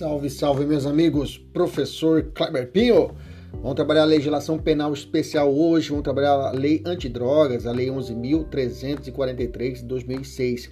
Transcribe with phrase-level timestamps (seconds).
[0.00, 1.36] Salve, salve, meus amigos.
[1.36, 3.10] Professor Kleber Pinho.
[3.60, 5.90] Vamos trabalhar a legislação penal especial hoje.
[5.90, 10.70] Vamos trabalhar a lei antidrogas, a lei 11.343 de 2006.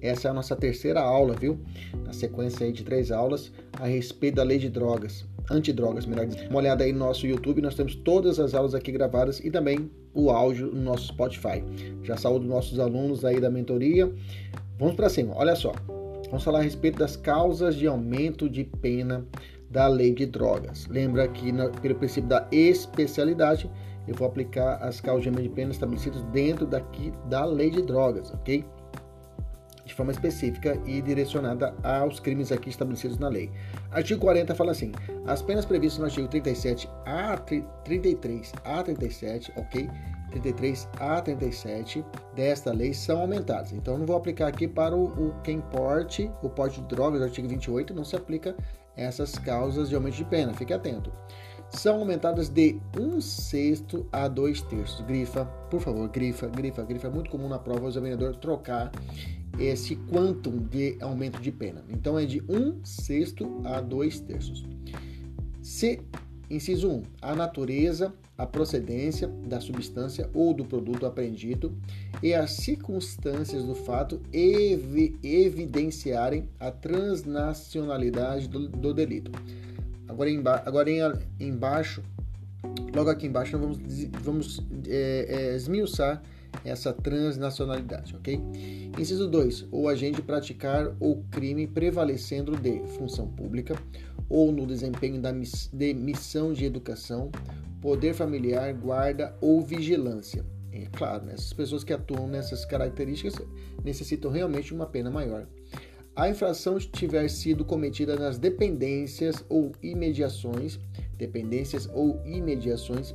[0.00, 1.60] Essa é a nossa terceira aula, viu?
[2.06, 6.48] Na sequência aí de três aulas a respeito da lei de drogas, antidrogas, melhor dizendo.
[6.48, 9.90] Uma olhada aí no nosso YouTube, nós temos todas as aulas aqui gravadas e também
[10.14, 11.62] o áudio no nosso Spotify.
[12.02, 14.10] Já saúdo nossos alunos aí da mentoria.
[14.78, 15.74] Vamos para cima, olha só.
[16.30, 19.26] Vamos falar a respeito das causas de aumento de pena
[19.68, 20.86] da lei de drogas.
[20.86, 21.52] Lembra que
[21.82, 23.68] pelo princípio da especialidade,
[24.06, 27.82] eu vou aplicar as causas de aumento de pena estabelecidas dentro daqui da lei de
[27.82, 28.64] drogas, ok?
[29.84, 33.50] De forma específica e direcionada aos crimes aqui estabelecidos na lei.
[33.90, 34.92] Artigo 40 fala assim:
[35.26, 37.36] as penas previstas no artigo 37 a
[37.84, 39.90] 33 a 37, ok?
[40.30, 43.72] 33 a 37 desta lei são aumentadas.
[43.72, 47.48] Então, não vou aplicar aqui para o, o quem porte, o porte de drogas, artigo
[47.48, 48.54] 28, não se aplica
[48.96, 51.12] essas causas de aumento de pena, fique atento.
[51.70, 55.00] São aumentadas de um sexto a dois terços.
[55.02, 57.06] Grifa, por favor, grifa, grifa, grifa.
[57.06, 58.90] É muito comum na prova o examinador trocar
[59.58, 61.84] esse quantum de aumento de pena.
[61.88, 64.66] Então é de um sexto a dois terços.
[65.62, 66.00] Se,
[66.50, 71.76] inciso 1, a natureza a procedência da substância ou do produto apreendido
[72.22, 79.30] e as circunstâncias do fato evi evidenciarem a transnacionalidade do, do delito.
[80.08, 80.30] Agora,
[80.64, 81.00] agora em,
[81.38, 82.02] embaixo,
[82.94, 86.22] logo aqui embaixo, nós vamos, vamos é, é, esmiuçar
[86.64, 88.40] essa transnacionalidade, ok?
[88.98, 89.68] Inciso 2.
[89.70, 93.76] O agente praticar o crime prevalecendo de função pública
[94.30, 97.30] ou no desempenho da miss de missão de educação
[97.82, 100.44] poder familiar, guarda ou vigilância.
[100.72, 101.32] É claro, né?
[101.34, 103.34] essas pessoas que atuam nessas características
[103.82, 105.46] necessitam realmente uma pena maior.
[106.14, 110.78] A infração tiver sido cometida nas dependências ou imediações,
[111.16, 113.14] dependências ou imediações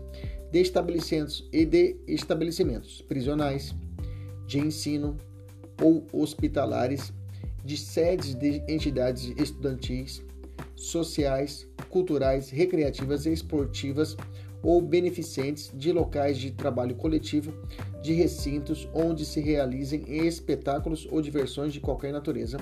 [0.51, 3.75] de estabelecimentos e de estabelecimentos prisionais,
[4.47, 5.17] de ensino
[5.81, 7.13] ou hospitalares,
[7.63, 10.23] de sedes de entidades estudantis,
[10.75, 14.15] sociais, culturais, recreativas e esportivas
[14.61, 17.53] ou beneficentes de locais de trabalho coletivo,
[18.01, 22.57] de recintos onde se realizem espetáculos ou diversões de qualquer natureza,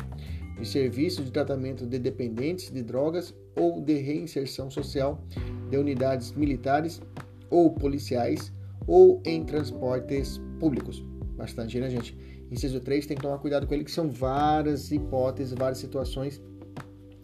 [0.60, 5.24] de serviços de tratamento de dependentes de drogas ou de reinserção social,
[5.70, 7.02] de unidades militares
[7.50, 8.52] ou policiais
[8.86, 11.04] ou em transportes públicos.
[11.38, 12.18] Bastante, né, gente?
[12.52, 16.42] Inciso 3 tem que tomar cuidado com ele, que são várias hipóteses, várias situações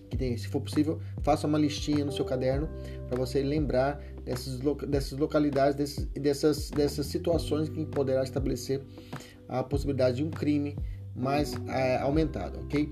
[0.10, 0.36] que tem.
[0.38, 2.68] Se for possível, faça uma listinha no seu caderno
[3.08, 8.82] para você lembrar dessas, dessas localidades, desses, dessas, dessas situações que poderá estabelecer
[9.48, 10.78] a possibilidade de um crime
[11.16, 12.92] mais é, aumentado, ok?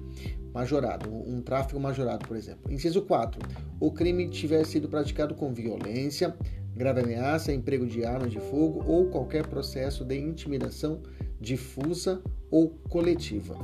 [0.53, 2.71] Majorado, um tráfico majorado, por exemplo.
[2.71, 3.39] Inciso 4.
[3.79, 6.35] O crime tiver sido praticado com violência,
[6.75, 11.01] grave ameaça, emprego de armas de fogo ou qualquer processo de intimidação
[11.39, 13.55] difusa ou coletiva.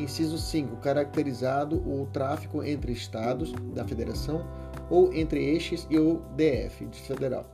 [0.00, 0.76] Inciso 5.
[0.76, 4.46] Caracterizado o tráfico entre estados da federação
[4.88, 7.46] ou entre eixos e o DF de federal.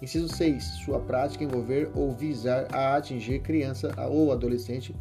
[0.00, 0.62] Inciso 6.
[0.84, 4.94] Sua prática envolver ou visar a atingir criança ou adolescente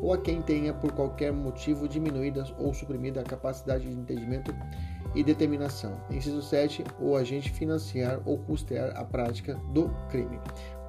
[0.00, 4.54] ou a quem tenha por qualquer motivo diminuída ou suprimida a capacidade de entendimento
[5.14, 5.98] e determinação.
[6.10, 6.84] Inciso 7.
[7.00, 10.38] O agente financiar ou custear a prática do crime.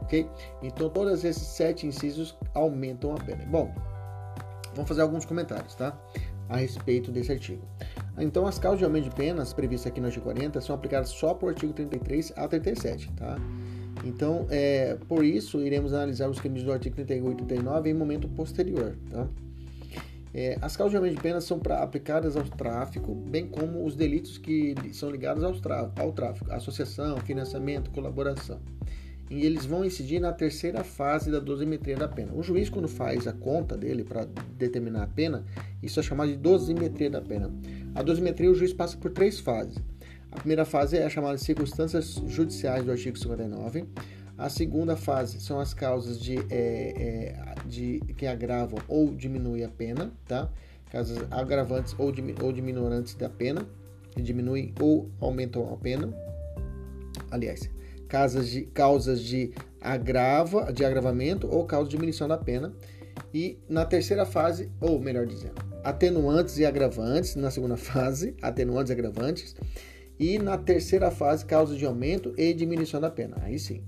[0.01, 0.29] Ok?
[0.61, 3.45] Então, todos esses sete incisos aumentam a pena.
[3.45, 3.73] Bom,
[4.75, 5.97] Vamos fazer alguns comentários, tá?
[6.49, 7.61] A respeito desse artigo.
[8.17, 11.33] Então, as causas de aumento de penas previstas aqui no artigo 40 são aplicadas só
[11.33, 13.37] para o artigo 33 a 37, tá?
[14.03, 18.27] Então, é, por isso, iremos analisar os crimes do artigo 38 e 39 em momento
[18.29, 19.27] posterior, tá?
[20.35, 23.95] É, as causas de aumento de penas são pra, aplicadas ao tráfico, bem como os
[23.95, 25.53] delitos que são ligados ao
[25.99, 28.59] ao tráfico associação, financiamento, colaboração
[29.29, 32.33] e eles vão incidir na terceira fase da dosimetria da pena.
[32.33, 34.27] O juiz, quando faz a conta dele para
[34.57, 35.43] determinar a pena,
[35.81, 37.51] isso é chamado de dosimetria da pena.
[37.95, 39.77] A dosimetria, o juiz passa por três fases.
[40.31, 43.85] A primeira fase é a chamada de circunstâncias judiciais do artigo 59.
[44.37, 49.69] A segunda fase são as causas de, é, é, de que agravam ou diminuem a
[49.69, 50.49] pena, tá?
[50.91, 52.11] Causas agravantes ou,
[52.41, 53.65] ou diminuantes da pena,
[54.11, 56.11] que diminuem ou aumentam a pena.
[57.29, 57.69] Aliás,
[58.13, 59.51] causas de, causas de,
[59.81, 62.71] agrava, de agravamento ou causa de diminuição da pena.
[63.33, 68.93] E na terceira fase, ou melhor dizendo, atenuantes e agravantes, na segunda fase, atenuantes e
[68.93, 69.55] agravantes.
[70.19, 73.35] E na terceira fase, causa de aumento e diminuição da pena.
[73.41, 73.81] Aí sim.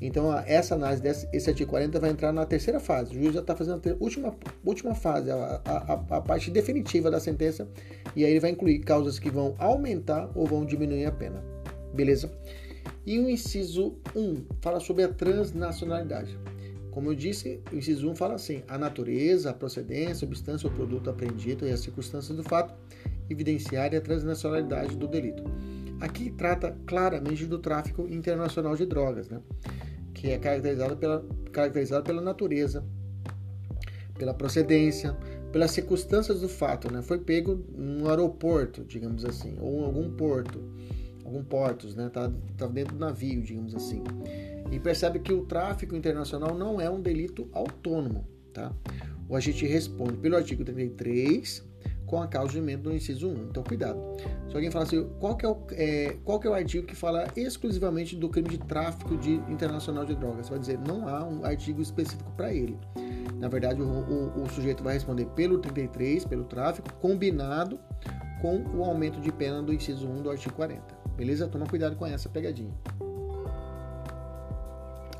[0.00, 3.10] Então, essa análise desse artigo 40 vai entrar na terceira fase.
[3.10, 7.18] O juiz já está fazendo a última, última fase, a, a, a, parte definitiva da
[7.18, 7.68] sentença,
[8.14, 11.42] e aí ele vai incluir causas que vão aumentar ou vão diminuir a pena.
[11.92, 12.30] Beleza?
[13.04, 16.38] E o inciso 1 fala sobre a transnacionalidade.
[16.90, 20.74] Como eu disse, o inciso 1 fala assim: a natureza, a procedência, a substância ou
[20.74, 22.74] produto apreendido e as circunstâncias do fato
[23.28, 25.42] evidenciarem a transnacionalidade do delito.
[26.00, 29.40] Aqui trata claramente do tráfico internacional de drogas, né?
[30.12, 32.84] que é caracterizado pela, caracterizado pela natureza,
[34.18, 35.16] pela procedência,
[35.50, 36.92] pelas circunstâncias do fato.
[36.92, 37.02] Né?
[37.02, 40.60] Foi pego num aeroporto, digamos assim, ou em algum porto,
[41.32, 42.10] algum portos, né?
[42.10, 44.02] Tá, tá dentro do navio, digamos assim.
[44.70, 48.72] E percebe que o tráfico internacional não é um delito autônomo, tá?
[49.28, 51.64] O agente responde pelo artigo 33
[52.06, 53.32] com a causa de emenda do inciso 1.
[53.50, 53.98] Então, cuidado.
[54.48, 56.94] Se alguém falar assim, qual que é o, é, qual que é o artigo que
[56.94, 60.46] fala exclusivamente do crime de tráfico de, internacional de drogas?
[60.46, 62.78] Você vai dizer, não há um artigo específico para ele.
[63.38, 67.80] Na verdade, o, o, o, sujeito vai responder pelo 33, pelo tráfico, combinado
[68.42, 71.01] com o aumento de pena do inciso 1 do artigo 40.
[71.16, 71.48] Beleza?
[71.48, 72.72] Toma cuidado com essa pegadinha.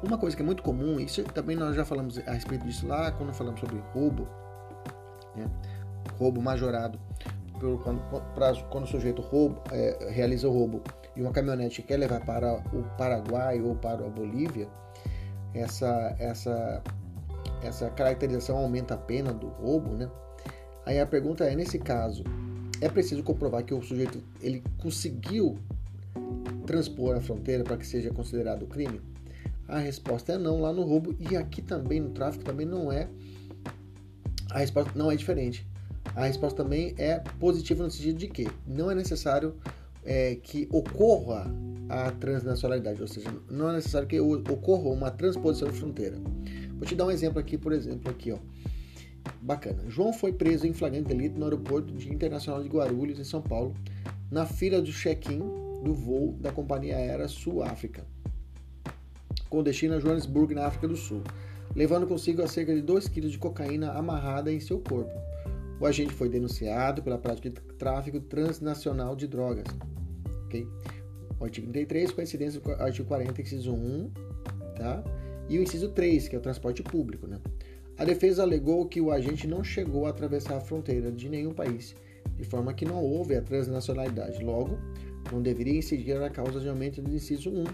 [0.03, 3.12] Uma coisa que é muito comum, isso também nós já falamos a respeito disso lá
[3.12, 4.27] quando falamos sobre roubo,
[5.37, 5.49] né?
[6.19, 6.99] roubo majorado,
[7.85, 8.00] quando,
[8.35, 10.83] pra, quando o sujeito roubo, é, realiza o roubo
[11.15, 14.69] e uma caminhonete quer levar para o Paraguai ou para a Bolívia,
[15.55, 16.83] essa, essa,
[17.62, 20.11] essa caracterização aumenta a pena do roubo, né?
[20.85, 22.25] Aí a pergunta é, nesse caso,
[22.81, 25.59] é preciso comprovar que o sujeito ele conseguiu
[26.67, 29.00] transpor a fronteira para que seja considerado crime?
[29.69, 33.09] A resposta é não lá no roubo e aqui também no tráfico também não é
[34.50, 35.67] a resposta não é diferente.
[36.14, 39.55] A resposta também é positiva no sentido de que não é necessário
[40.05, 41.50] é, que ocorra
[41.88, 46.17] a transnacionalidade, ou seja, não é necessário que ocorra uma transposição de fronteira.
[46.75, 48.38] Vou te dar um exemplo aqui, por exemplo, aqui, ó.
[49.41, 49.85] Bacana.
[49.88, 53.75] João foi preso em flagrante delito no aeroporto de internacional de Guarulhos, em São Paulo,
[54.31, 55.41] na fila do check-in
[55.82, 58.05] do voo da companhia aérea Sul-África,
[59.49, 61.23] com destino a Joanesburgo, na África do Sul,
[61.75, 65.12] levando consigo cerca de 2 kg de cocaína amarrada em seu corpo.
[65.81, 69.67] O agente foi denunciado pela prática de tráfico transnacional de drogas.
[70.46, 70.67] Okay?
[71.40, 74.11] O artigo 33, coincidência com o artigo 40, inciso 1,
[74.76, 75.02] tá?
[75.49, 77.26] e o inciso 3, que é o transporte público.
[77.26, 77.38] Né?
[77.99, 81.94] A defesa alegou que o agente não chegou a atravessar a fronteira de nenhum país,
[82.37, 84.43] de forma que não houve a transnacionalidade.
[84.43, 84.78] Logo,
[85.31, 87.65] não deveria incidir a causa de aumento do inciso 1.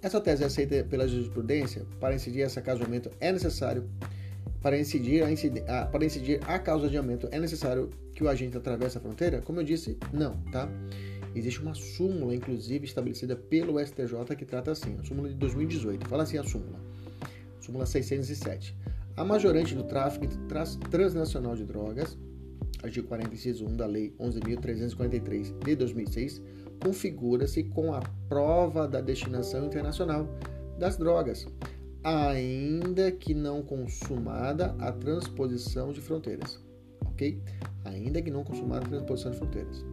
[0.00, 1.84] Essa tese é aceita pela jurisprudência.
[1.98, 3.88] Para incidir esse casamento é necessário
[4.62, 8.56] para incidir, a a, para incidir a causa de aumento, é necessário que o agente
[8.56, 9.40] atravesse a fronteira?
[9.40, 10.68] Como eu disse, não, tá?
[11.34, 16.08] Existe uma súmula, inclusive, estabelecida pelo STJ que trata assim, a súmula de 2018.
[16.08, 16.80] Fala assim a súmula.
[17.60, 18.74] Súmula 607.
[19.16, 20.26] A majorante do tráfico
[20.90, 22.18] transnacional de drogas,
[22.82, 26.42] artigo 40, inciso 1 da Lei 11.343 de 2006,
[26.82, 30.28] configura-se com a prova da destinação internacional
[30.78, 31.46] das drogas,
[32.02, 36.60] ainda que não consumada a transposição de fronteiras.
[37.04, 37.42] Ok?
[37.84, 39.84] Ainda que não consumada a transposição de fronteiras.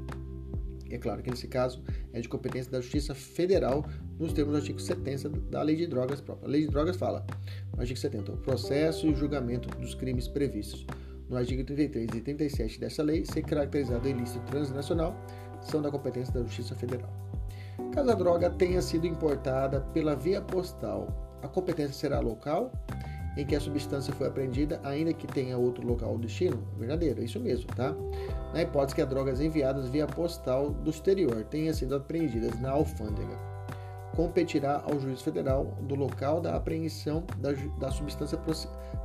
[0.90, 1.82] É claro que nesse caso
[2.14, 3.86] é de competência da Justiça Federal
[4.20, 6.48] nos termos do artigo 70 da Lei de Drogas própria.
[6.48, 7.26] A Lei de Drogas fala,
[7.74, 10.86] no artigo 70, o processo e julgamento dos crimes previstos
[11.30, 15.20] no artigo 33 e 37 dessa lei, ser caracterizado ilícito transnacional,
[15.66, 17.10] são da competência da Justiça Federal.
[17.92, 21.08] Caso a droga tenha sido importada pela via postal
[21.46, 22.72] a competência será local,
[23.38, 26.58] em que a substância foi apreendida, ainda que tenha outro local ou destino?
[26.78, 27.94] Verdadeiro, é isso mesmo, tá?
[28.52, 33.38] Na hipótese que as drogas enviadas via postal do exterior tenham sido apreendidas na alfândega,
[34.16, 38.40] competirá ao juiz federal do local da apreensão da, da substância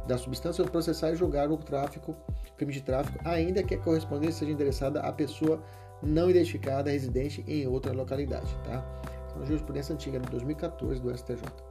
[0.06, 2.16] da substância processar e julgar o tráfico,
[2.56, 5.62] crime de tráfico, ainda que a correspondência seja endereçada à pessoa
[6.02, 8.84] não identificada residente em outra localidade, tá?
[9.26, 11.70] Então, a jurisprudência antiga de 2014 do STJ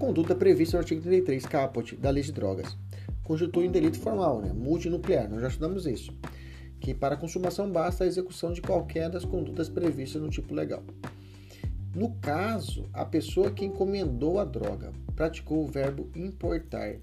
[0.00, 2.74] conduta prevista no artigo 33, caput, da Lei de Drogas.
[3.22, 4.50] Constitui um delito formal, né?
[4.50, 6.10] multinuclear, nós já estudamos isso.
[6.80, 10.82] Que para consumação basta a execução de qualquer das condutas previstas no tipo legal.
[11.94, 16.96] No caso, a pessoa que encomendou a droga praticou o verbo importar,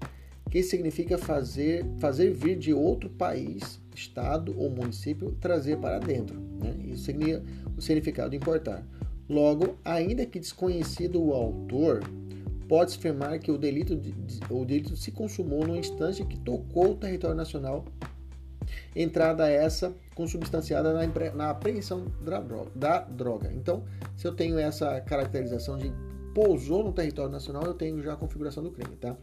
[0.50, 6.38] que significa fazer, fazer vir de outro país, estado ou município, trazer para dentro.
[6.38, 6.74] Né?
[6.92, 7.42] Isso seria
[7.76, 8.86] o significado de importar.
[9.28, 12.02] Logo, ainda que desconhecido o autor,
[12.68, 14.00] pode-se afirmar que o delito,
[14.50, 17.84] o delito se consumou no instante que tocou o território nacional,
[18.94, 22.06] entrada essa consubstanciada na, na apreensão
[22.74, 23.52] da droga.
[23.52, 23.84] Então,
[24.16, 25.92] se eu tenho essa caracterização de
[26.34, 29.16] pousou no território nacional, eu tenho já a configuração do crime, tá?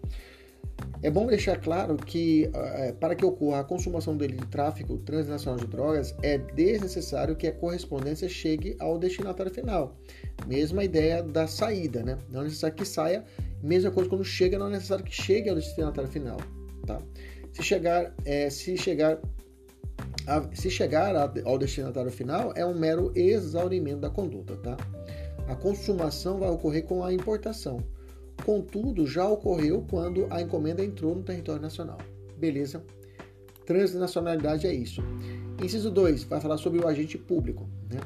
[1.06, 5.60] É bom deixar claro que, é, para que ocorra a consumação dele de tráfico transnacional
[5.60, 9.96] de drogas, é desnecessário que a correspondência chegue ao destinatário final.
[10.48, 12.18] Mesma ideia da saída, né?
[12.28, 13.24] Não é necessário que saia,
[13.62, 16.38] mesma coisa quando chega, não é necessário que chegue ao destinatário final,
[16.88, 17.00] tá?
[17.54, 19.20] Se chegar, é, se chegar,
[20.26, 24.76] a, se chegar ao destinatário final, é um mero exaurimento da conduta, tá?
[25.48, 27.80] A consumação vai ocorrer com a importação.
[28.44, 31.98] Contudo, já ocorreu quando a encomenda entrou no território nacional.
[32.38, 32.84] Beleza?
[33.66, 35.02] Transnacionalidade é isso.
[35.64, 37.68] Inciso 2 vai falar sobre o agente público.
[37.90, 38.00] Né?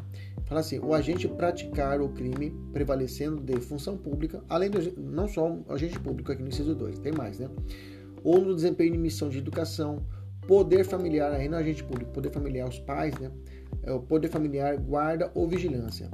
[0.46, 5.48] Fala assim: o agente praticar o crime prevalecendo de função pública, além do não só
[5.52, 7.50] o agente público aqui no inciso 2, tem mais, né?
[8.24, 10.04] Ou no desempenho de missão de educação,
[10.48, 13.32] poder familiar, aí no agente público, poder familiar, os pais, né?
[13.84, 16.10] É o poder familiar, guarda ou vigilância.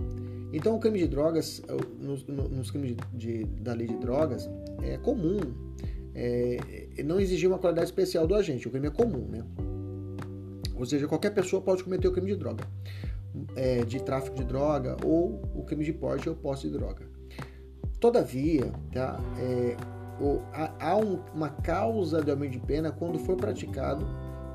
[0.56, 1.62] Então, o crime de drogas,
[2.00, 4.50] nos, nos crimes de, de, da lei de drogas,
[4.82, 5.38] é comum
[6.16, 6.58] é,
[7.04, 8.66] não exigir uma qualidade especial do agente.
[8.66, 9.44] O crime é comum, né?
[10.74, 12.64] Ou seja, qualquer pessoa pode cometer o crime de droga,
[13.58, 17.06] é, de tráfico de droga ou o crime de porte ou posse de droga.
[18.00, 19.76] Todavia, tá, é,
[20.22, 24.08] o, há, há um, uma causa de aumento de pena quando for praticado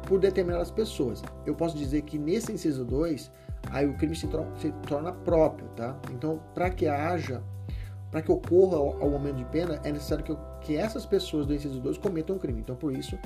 [0.09, 1.23] por determinadas pessoas.
[1.45, 3.31] Eu posso dizer que nesse inciso 2,
[3.71, 5.97] aí o crime se, se torna próprio, tá?
[6.11, 7.43] Então, para que haja,
[8.11, 11.81] para que ocorra o aumento de pena, é necessário que, que essas pessoas do inciso
[11.81, 12.61] 2 cometam um crime.
[12.61, 13.19] Então, por isso,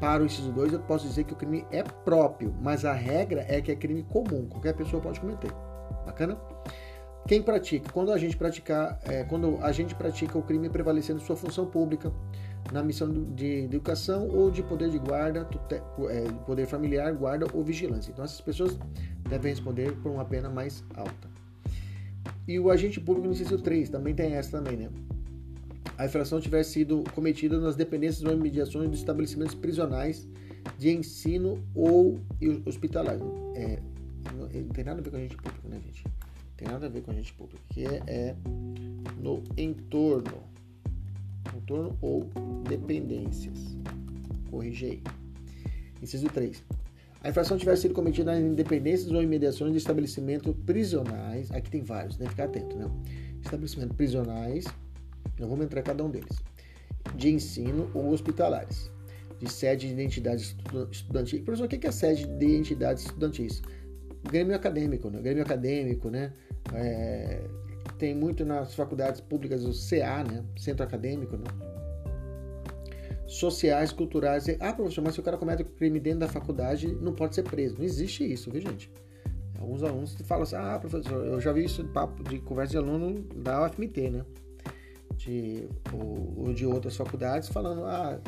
[0.00, 3.44] para o inciso 2, eu posso dizer que o crime é próprio, mas a regra
[3.48, 5.52] é que é crime comum, qualquer pessoa pode cometer.
[6.06, 6.36] Bacana?
[7.26, 7.88] Quem pratica?
[7.92, 12.12] Quando a gente praticar, é, quando a gente pratica o crime prevalecendo sua função pública,
[12.70, 15.48] na missão de educação ou de poder de guarda,
[16.08, 18.10] é, poder familiar, guarda ou vigilância.
[18.10, 18.78] Então essas pessoas
[19.28, 21.30] devem responder por uma pena mais alta.
[22.46, 24.90] E o agente público no inciso 3, também tem essa também, né?
[25.98, 30.28] A infração tiver sido cometida nas dependências ou imediações dos estabelecimentos prisionais
[30.78, 32.18] de ensino ou
[32.66, 33.16] hospitalar.
[33.54, 33.78] É,
[34.36, 36.04] não, tem nada a ver com agente público, né, gente?
[36.56, 38.36] Tem nada a ver com agente público, que é, é
[39.20, 40.51] no entorno.
[41.56, 42.28] Entorno ou
[42.68, 43.76] dependências.
[44.50, 45.02] Corrigei.
[46.02, 46.62] Inciso 3.
[47.22, 52.18] A infração tiver sido cometida nas independências ou imediações de estabelecimento prisionais, aqui tem vários,
[52.18, 52.26] né?
[52.28, 52.90] Ficar atento, né?
[53.40, 54.64] Estabelecimento prisionais,
[55.38, 56.42] não vamos entrar em cada um deles,
[57.14, 58.90] de ensino ou hospitalares,
[59.38, 60.56] de sede de identidades
[60.90, 61.40] estudantis.
[61.40, 63.62] Professor, o que é sede de entidades estudantis?
[64.24, 65.20] Grêmio acadêmico, né?
[65.20, 66.32] Grêmio acadêmico, né?
[66.74, 67.40] É,
[68.02, 70.44] tem muito nas faculdades públicas o CA, né?
[70.56, 71.44] Centro Acadêmico, né?
[73.28, 74.44] sociais, culturais.
[74.58, 77.76] Ah, professor, mas se o cara comete crime dentro da faculdade, não pode ser preso.
[77.78, 78.90] Não existe isso, viu, gente?
[79.56, 82.78] Alguns alunos falam assim, ah, professor, eu já vi isso de papo de conversa de
[82.78, 84.24] aluno da UFMT, né?
[85.14, 88.20] De, ou, ou de outras faculdades, falando, ah,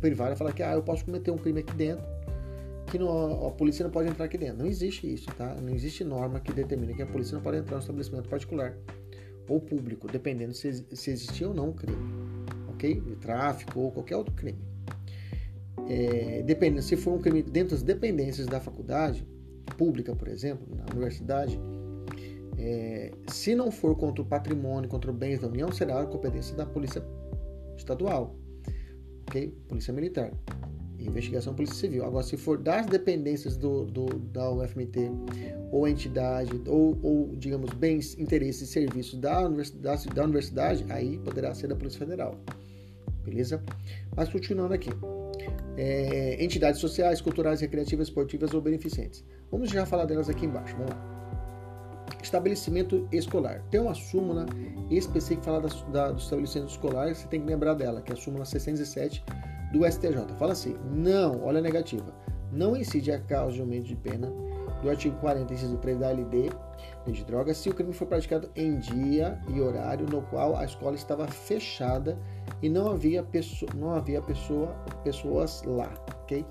[0.00, 2.06] privada, fala que ah, eu posso cometer um crime aqui dentro,
[2.96, 4.58] que não, a polícia não pode entrar aqui dentro.
[4.58, 5.54] Não existe isso, tá?
[5.60, 8.76] Não existe norma que determine que a polícia não pode entrar no estabelecimento particular
[9.48, 12.24] ou público, dependendo se, se existir ou não o crime
[12.74, 13.00] ok?
[13.00, 14.58] De tráfico ou qualquer outro crime.
[15.88, 19.26] É, dependendo, se for um crime dentro das dependências da faculdade
[19.76, 21.58] pública, por exemplo, na universidade,
[22.58, 26.54] é, se não for contra o patrimônio, contra os bens da União, será a competência
[26.54, 27.02] da Polícia
[27.76, 28.36] Estadual,
[29.26, 29.48] ok?
[29.68, 30.32] Polícia Militar,
[31.06, 32.04] investigação Polícia Civil.
[32.04, 35.10] Agora, se for das dependências do, do da UFMT
[35.70, 41.54] ou entidade ou, ou, digamos, bens, interesses e serviços da universidade, da universidade, aí poderá
[41.54, 42.38] ser da Polícia Federal
[43.24, 43.62] beleza?
[44.14, 44.90] Mas continuando aqui.
[45.76, 49.24] É, entidades sociais, culturais, recreativas, esportivas ou beneficentes.
[49.50, 50.76] Vamos já falar delas aqui embaixo.
[50.76, 51.14] Vamos lá.
[52.22, 53.62] Estabelecimento escolar.
[53.70, 54.46] Tem uma súmula
[54.90, 58.14] específica que fala da, da, do estabelecimento escolar, você tem que lembrar dela, que é
[58.14, 59.24] a súmula 607
[59.74, 60.34] do STJ.
[60.38, 62.14] Fala assim: não, olha a negativa,
[62.52, 64.32] não incide a causa de aumento de pena
[64.80, 66.50] do artigo 40, inciso 3 da LD,
[67.06, 70.64] lei de drogas, se o crime for praticado em dia e horário no qual a
[70.64, 72.18] escola estava fechada
[72.62, 74.68] e não havia, pessoa, não havia pessoa,
[75.02, 75.90] pessoas lá,
[76.22, 76.44] ok?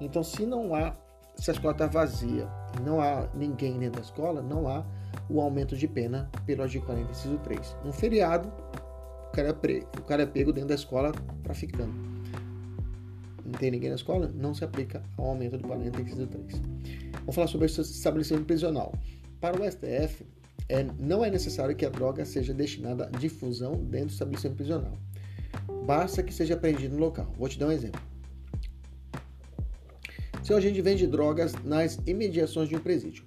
[0.00, 0.94] Então, se não há,
[1.34, 2.48] se a escola está vazia
[2.84, 4.84] não há ninguém dentro da escola, não há
[5.28, 7.76] o aumento de pena pelo artigo 40, inciso 3.
[7.84, 8.52] Um feriado,
[9.28, 12.09] o cara é, pre, o cara é pego dentro da escola traficando.
[13.50, 16.52] Não tem ninguém na escola, não se aplica ao aumento do 40, inciso 3.
[17.20, 18.94] Vamos falar sobre esse estabelecimento prisional.
[19.40, 20.24] Para o STF,
[20.68, 24.96] é, não é necessário que a droga seja destinada à difusão dentro do estabelecimento prisional.
[25.84, 27.34] Basta que seja apreendido no local.
[27.36, 28.00] Vou te dar um exemplo.
[30.44, 33.24] Se o agente vende drogas nas imediações de um presídio,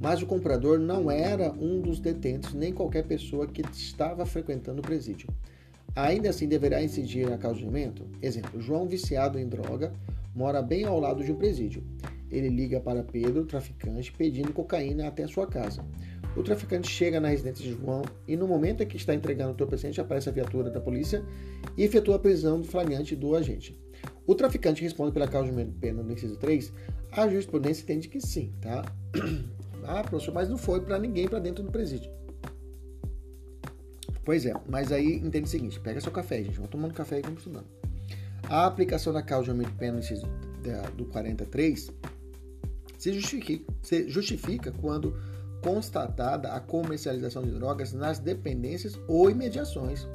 [0.00, 4.82] mas o comprador não era um dos detentos nem qualquer pessoa que estava frequentando o
[4.82, 5.28] presídio.
[5.94, 8.06] Ainda assim, deverá incidir a causa de aumento?
[8.22, 9.92] Exemplo: João, viciado em droga,
[10.34, 11.82] mora bem ao lado de um presídio.
[12.30, 15.84] Ele liga para Pedro, traficante, pedindo cocaína até sua casa.
[16.36, 19.54] O traficante chega na residência de João e, no momento em que está entregando o
[19.54, 21.24] entorpecente, aparece a viatura da polícia
[21.76, 23.76] e efetua a prisão do flagrante do agente.
[24.26, 26.72] O traficante responde pela causa de pena no inciso 3.
[27.10, 28.84] A jurisprudência entende que sim, tá?
[29.82, 32.12] Ah, professor, mas não foi para ninguém para dentro do presídio.
[34.24, 37.22] Pois é, mas aí entende o seguinte: pega seu café, gente, vamos tomando café e
[37.22, 37.66] vamos estudando.
[38.48, 40.00] A aplicação da causa de aumento de pena
[40.96, 41.92] do 43
[42.98, 45.16] se justifica, se justifica quando
[45.62, 50.06] constatada a comercialização de drogas nas dependências ou imediações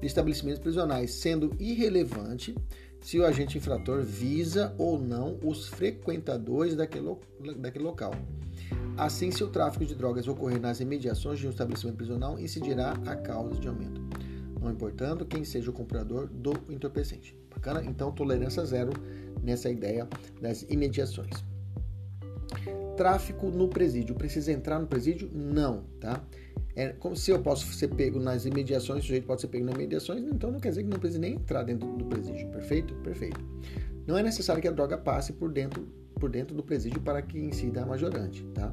[0.00, 2.54] de estabelecimentos prisionais, sendo irrelevante
[3.00, 7.16] se o agente infrator visa ou não os frequentadores daquele,
[7.56, 8.12] daquele local.
[8.96, 13.14] Assim, se o tráfico de drogas ocorrer nas imediações de um estabelecimento prisional, incidirá a
[13.14, 14.00] causa de aumento,
[14.60, 17.36] não importando quem seja o comprador do entorpecente.
[17.54, 17.84] Bacana?
[17.84, 18.92] Então, tolerância zero
[19.42, 20.08] nessa ideia
[20.40, 21.30] das imediações.
[22.96, 24.14] Tráfico no presídio.
[24.14, 25.30] Precisa entrar no presídio?
[25.32, 26.22] Não, tá?
[26.74, 29.74] É como se eu posso ser pego nas imediações, o sujeito pode ser pego nas
[29.74, 32.48] imediações, então não quer dizer que não precisa nem entrar dentro do presídio.
[32.50, 32.94] Perfeito?
[32.96, 33.40] Perfeito.
[34.08, 35.86] Não é necessário que a droga passe por dentro,
[36.18, 38.72] por dentro do presídio para que incida a majorante, tá?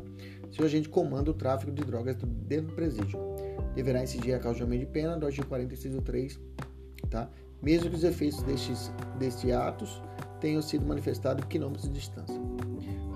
[0.49, 2.15] Se o agente comanda o tráfico de drogas
[2.47, 3.19] dentro do presídio,
[3.75, 6.39] deverá incidir a causa de aumento de pena do artigo 46 3,
[7.09, 7.29] tá?
[7.61, 8.89] Mesmo que os efeitos destes,
[9.19, 10.01] destes atos
[10.39, 12.39] tenham sido manifestados quilômetros de distância.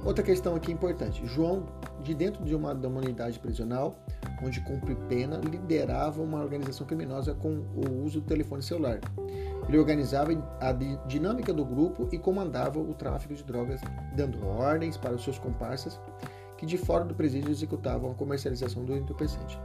[0.04, 1.68] Outra questão aqui importante: João,
[2.04, 3.98] de dentro de uma, de uma unidade prisional,
[4.44, 9.00] onde cumpre pena, liderava uma organização criminosa com o uso do telefone celular.
[9.70, 10.72] Ele organizava a
[11.06, 13.80] dinâmica do grupo e comandava o tráfico de drogas,
[14.16, 16.00] dando ordens para os seus comparsas
[16.58, 19.60] que de fora do presídio executavam a comercialização do entorpecente.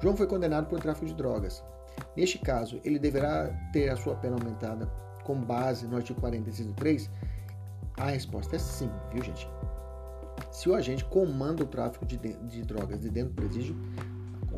[0.00, 1.62] João foi condenado por tráfico de drogas.
[2.16, 4.90] Neste caso, ele deverá ter a sua pena aumentada
[5.22, 7.10] com base no artigo 43?
[7.98, 9.46] A resposta é sim, viu gente?
[10.50, 13.76] Se o agente comanda o tráfico de, de drogas de dentro do presídio,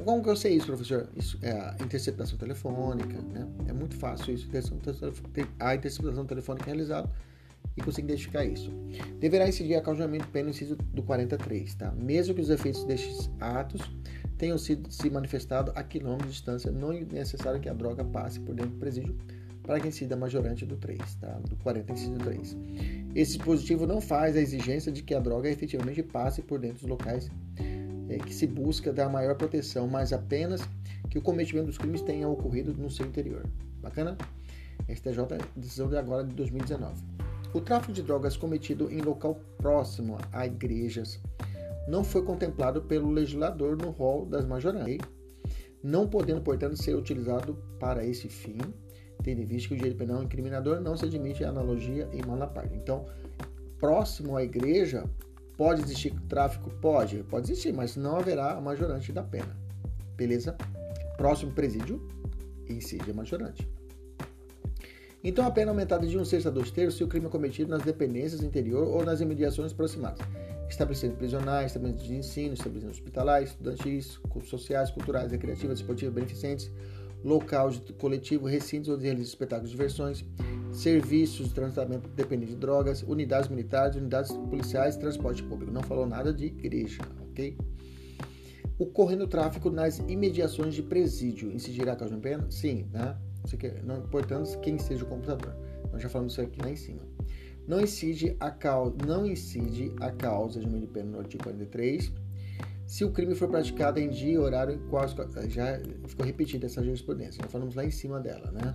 [0.04, 1.08] como que eu sei isso, professor?
[1.16, 3.46] Isso é a interceptação telefônica, né?
[3.68, 4.46] É muito fácil isso.
[5.58, 7.10] A interceptação telefônica é realizada
[7.76, 8.70] e conseguir identificar isso.
[9.18, 11.92] Deverá incidir a causamento pena no inciso do 43, tá?
[11.92, 13.82] Mesmo que os efeitos destes atos
[14.38, 18.40] tenham sido se manifestado a quilômetros de distância, não é necessário que a droga passe
[18.40, 19.16] por dentro do presídio
[19.62, 21.40] para que incida majorante do 3, tá?
[21.48, 22.56] Do 40 inciso 3.
[23.14, 26.88] Esse dispositivo não faz a exigência de que a droga efetivamente passe por dentro dos
[26.88, 27.28] locais
[28.08, 30.60] é, que se busca dar maior proteção, mas apenas
[31.10, 33.44] que o cometimento dos crimes tenha ocorrido no seu interior.
[33.80, 34.16] Bacana?
[34.88, 37.02] STJ, decisão de agora de 2019.
[37.54, 41.20] O tráfico de drogas cometido em local próximo a igrejas
[41.88, 44.98] não foi contemplado pelo legislador no rol das majorantes,
[45.82, 48.58] não podendo, portanto, ser utilizado para esse fim,
[49.22, 52.74] tendo em vista que o direito penal incriminador não se admite analogia em mala parte.
[52.74, 53.06] Então,
[53.78, 55.04] próximo à igreja,
[55.56, 56.70] pode existir tráfico?
[56.80, 59.56] Pode, pode existir, mas não haverá a majorante da pena.
[60.16, 60.56] Beleza?
[61.16, 62.06] Próximo presídio,
[62.68, 63.68] incide a majorante.
[65.24, 67.70] Então, a pena aumentada de um sexto a dois terços se o crime é cometido
[67.70, 70.24] nas dependências interior ou nas imediações aproximadas.
[70.68, 76.70] Estabelecimentos prisionais, estabelecimentos de ensino, estabelecimentos hospitalares, estudantis, sociais, culturais, recreativas, esportivas, beneficentes,
[77.24, 80.24] local de coletivo, recintos onde realizam espetáculos de diversões,
[80.76, 85.72] serviços de tratamento dependente de drogas, unidades militares, unidades policiais, transporte público.
[85.72, 87.56] Não falou nada de igreja, ok?
[88.78, 92.46] Ocorrendo tráfico nas imediações de presídio, incidirá a causa de pena?
[92.50, 93.16] Sim, né?
[93.52, 95.56] Aqui, não importando quem seja o computador.
[95.92, 97.00] Nós já falamos isso aqui lá em cima.
[97.66, 102.12] Não incide a causa, não incide a causa de meio de pena no artigo 43.
[102.86, 105.06] Se o crime for praticado em dia e horário qual
[105.48, 107.40] já ficou repetida essa jurisprudência.
[107.40, 108.74] Nós falamos lá em cima dela, né?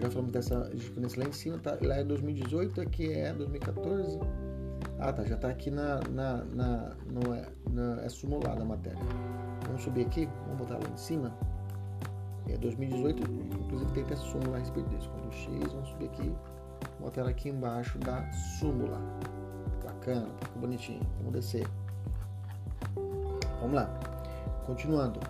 [0.00, 1.76] Já falamos dessa jurisprudência lá em cima, tá?
[1.82, 4.18] Lá é 2018, aqui é 2014.
[5.00, 8.98] Ah, tá, já tá aqui na, na, na, no, é, na é simulada a matéria.
[9.66, 11.32] Vamos subir aqui, vamos botar lá em cima.
[12.48, 13.22] É 2018,
[13.62, 15.10] inclusive tem até súmula a respeito disso.
[15.10, 16.34] Quando X, vamos subir aqui,
[17.00, 18.98] botar ela aqui embaixo da súmula.
[19.84, 21.02] Bacana, tá bonitinho.
[21.18, 21.66] Vamos descer.
[23.60, 24.00] Vamos lá.
[24.66, 25.20] Continuando.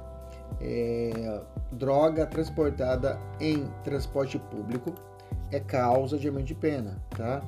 [0.60, 4.94] É, droga transportada em transporte público
[5.50, 7.42] é causa de aumento de pena, tá?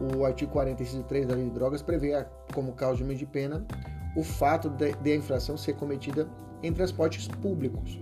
[0.00, 3.64] O artigo 46.3 da Lei de Drogas prevê como causa de aumento de pena
[4.16, 6.28] o fato de, de a infração ser cometida
[6.62, 7.98] em transportes públicos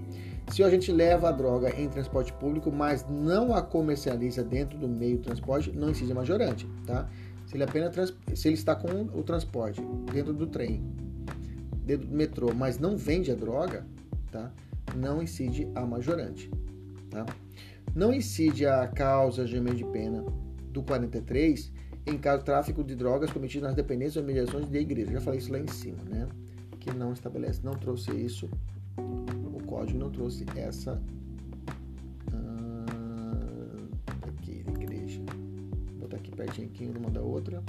[0.53, 4.87] se a gente leva a droga em transporte público, mas não a comercializa dentro do
[4.87, 7.09] meio de transporte, não incide majorante, tá?
[7.47, 9.81] Se ele apenas se ele está com o transporte
[10.13, 10.83] dentro do trem,
[11.85, 13.87] dedo do metrô, mas não vende a droga,
[14.31, 14.53] tá?
[14.95, 16.51] Não incide a majorante,
[17.11, 17.27] tá?
[17.95, 20.25] Não incide a causa de de pena
[20.71, 21.73] do 43
[22.07, 25.13] em caso de tráfico de drogas cometido nas dependências ou mediações de igreja.
[25.13, 26.29] Já falei isso lá em cima, né?
[26.79, 28.51] Que não estabelece, não trouxe isso.
[28.97, 31.01] O código não trouxe essa
[32.33, 32.85] ah,
[34.29, 35.23] aqui, igreja.
[35.93, 37.63] Vou botar aqui pertinho aqui uma da outra.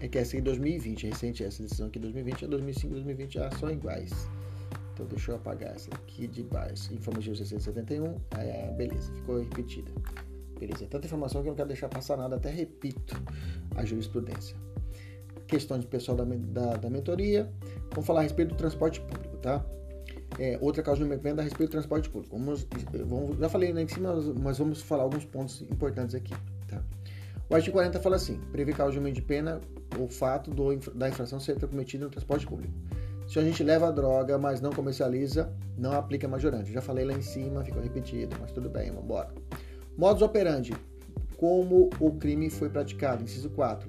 [0.00, 3.50] É que essa em 2020, é recente essa decisão aqui 2020, a 2005 2020 já
[3.52, 4.28] são iguais.
[4.98, 6.92] Então deixa eu apagar essa aqui de baixo.
[6.92, 9.92] Informativo 671, é, beleza, ficou repetida.
[10.58, 13.14] Beleza, tanta informação que eu não quero deixar passar nada, até repito
[13.76, 14.56] a jurisprudência.
[15.46, 17.48] Questão de pessoal da, da, da mentoria.
[17.90, 19.64] Vamos falar a respeito do transporte público, tá?
[20.36, 22.36] É, outra causa de venda a respeito do transporte público.
[22.36, 22.66] Vamos,
[23.06, 26.34] vamos, já falei lá em cima, mas vamos falar alguns pontos importantes aqui.
[26.66, 26.82] Tá?
[27.48, 29.60] O artigo 40 fala assim: prevê causa de pena
[29.98, 32.74] o fato do, da infração ser cometida no transporte público.
[33.28, 36.72] Se a gente leva a droga, mas não comercializa, não aplica majorante.
[36.72, 39.28] Já falei lá em cima, ficou repetido, mas tudo bem, vamos embora.
[39.98, 40.74] Modus operandi.
[41.36, 43.86] Como o crime foi praticado, inciso 4.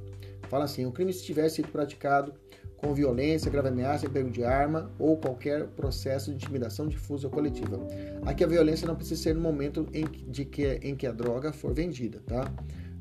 [0.49, 2.33] Fala assim: o crime se tivesse sido praticado
[2.75, 7.79] com violência, grave ameaça, emprego de arma ou qualquer processo de intimidação difusa ou coletiva.
[8.25, 11.13] Aqui a violência não precisa ser no momento em que, de que, em que a
[11.13, 12.51] droga for vendida, tá?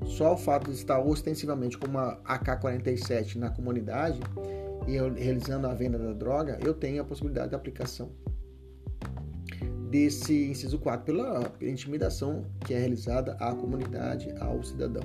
[0.07, 4.20] Só o fato de estar ostensivamente com uma AK-47 na comunidade
[4.88, 8.11] e realizando a venda da droga, eu tenho a possibilidade de aplicação
[9.90, 15.03] desse inciso 4 pela intimidação que é realizada à comunidade, ao cidadão.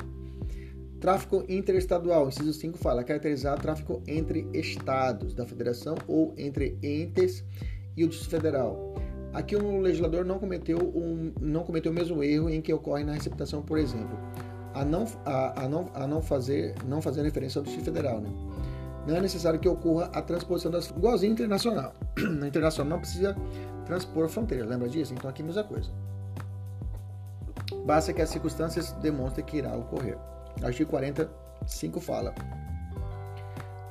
[1.01, 7.43] Tráfico interestadual, inciso 5 fala caracterizar tráfico entre estados da federação ou entre entes
[7.97, 8.95] e o Distrito Federal.
[9.33, 13.13] Aqui o legislador não cometeu, um, não cometeu o mesmo erro em que ocorre na
[13.13, 14.17] receptação, por exemplo,
[14.73, 18.21] a não, a, a não, a não, fazer, não fazer referência ao Distrito Federal.
[18.21, 18.29] Né?
[19.05, 20.89] Não é necessário que ocorra a transposição das.
[20.89, 21.93] igualzinho internacional.
[22.17, 23.35] Na internacional não precisa
[23.85, 25.13] transpor fronteiras, lembra disso?
[25.13, 25.91] Então aqui é a mesma coisa.
[27.85, 30.17] Basta que as circunstâncias demonstrem que irá ocorrer.
[30.61, 32.33] Artigo 45 fala.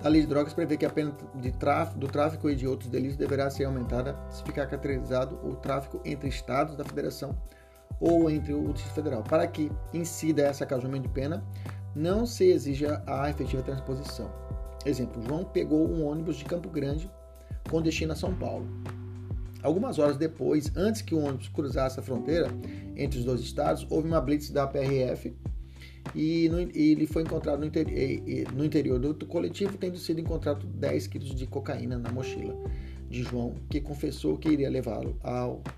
[0.02, 2.90] A lei de drogas prevê que a pena de tráfico, do tráfico e de outros
[2.90, 7.36] delitos deverá ser aumentada se ficar caracterizado o tráfico entre estados da federação
[8.00, 9.22] ou entre o Distrito Federal.
[9.22, 11.44] Para que incida essa casamento de pena,
[11.94, 14.28] não se exija a efetiva transposição.
[14.84, 17.08] Exemplo, João pegou um ônibus de Campo Grande
[17.70, 18.66] com destino a São Paulo.
[19.62, 22.48] Algumas horas depois, antes que o ônibus cruzasse a fronteira
[22.96, 25.32] entre os dois estados, houve uma blitz da PRF
[26.14, 30.20] e, no, e ele foi encontrado no, inter, e, no, interior do coletivo, tendo sido
[30.20, 32.54] encontrado 10 quilos de cocaína na mochila
[33.08, 35.16] de João, que confessou que iria levá-lo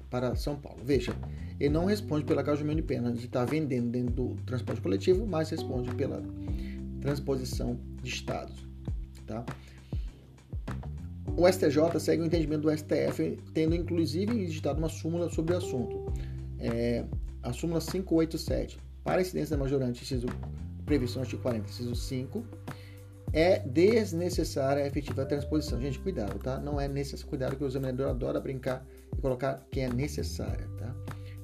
[0.08, 0.80] para São Paulo.
[0.82, 1.14] Veja,
[1.60, 5.50] ele não responde pela causa de pena de estar vendendo dentro do transporte coletivo, mas
[5.50, 6.22] responde pela
[7.00, 8.73] transposição de estados.
[9.26, 9.44] Tá?
[11.37, 16.12] O STJ segue o entendimento do STF, tendo inclusive editado uma súmula sobre o assunto.
[16.58, 17.04] É,
[17.42, 18.78] a súmula 587.
[19.02, 20.26] Para incidência da majorante, inciso,
[20.87, 22.44] previsão artigo 40, inciso 5,
[23.32, 25.80] é desnecessária a efetiva transposição.
[25.80, 26.58] Gente, cuidado, tá?
[26.60, 27.26] Não é necessário.
[27.26, 30.94] Cuidado que o examinador adora brincar e colocar que é necessária, tá?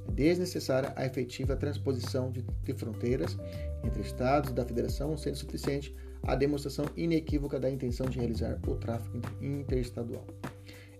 [0.09, 3.37] É desnecessária a efetiva transposição de, de fronteiras
[3.85, 9.21] entre estados da federação, sendo suficiente a demonstração inequívoca da intenção de realizar o tráfico
[9.41, 10.25] interestadual.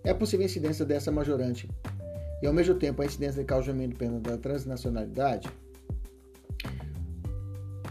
[0.03, 1.69] É possível a incidência dessa majorante
[2.41, 5.49] e, ao mesmo tempo, a incidência de causamento pena da transnacionalidade?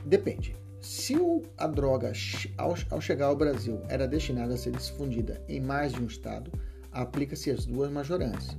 [0.04, 0.56] Depende.
[0.80, 1.14] Se
[1.56, 2.12] a droga,
[2.56, 6.50] ao, ao chegar ao Brasil, era destinada a ser difundida em mais de um estado,
[6.90, 8.56] aplica-se as duas majorantes.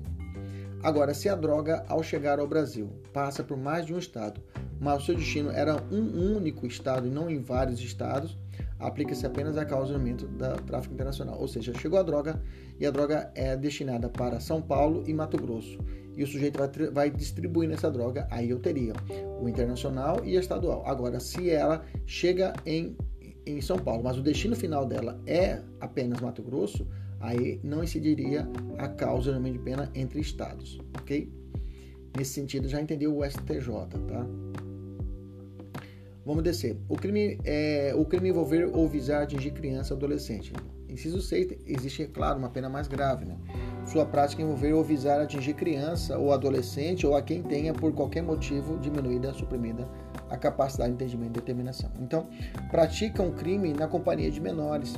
[0.84, 4.42] Agora, se a droga, ao chegar ao Brasil, passa por mais de um estado,
[4.80, 8.36] mas o seu destino era um único estado e não em vários estados,
[8.80, 11.40] aplica-se apenas a causa do da tráfico internacional.
[11.40, 12.42] Ou seja, chegou a droga
[12.80, 15.78] e a droga é destinada para São Paulo e Mato Grosso.
[16.18, 18.94] E o sujeito vai, vai distribuindo essa droga, aí eu teria
[19.40, 20.84] o internacional e a estadual.
[20.86, 22.98] Agora, se ela chega em,
[23.46, 26.88] em São Paulo, mas o destino final dela é apenas Mato Grosso,
[27.22, 31.32] aí não incidiria a causa de pena entre estados, ok?
[32.18, 33.68] Nesse sentido, já entendeu o STJ,
[34.08, 34.28] tá?
[36.26, 36.78] Vamos descer.
[36.88, 40.52] O crime, é, o crime envolver ou visar atingir criança ou adolescente.
[40.88, 43.38] Inciso 6, existe, é claro, uma pena mais grave, né?
[43.86, 48.22] Sua prática envolver ou visar atingir criança ou adolescente ou a quem tenha, por qualquer
[48.22, 49.88] motivo, diminuída, suprimida
[50.30, 51.92] a capacidade de entendimento e determinação.
[52.00, 52.28] Então,
[52.70, 54.96] pratica um crime na companhia de menores.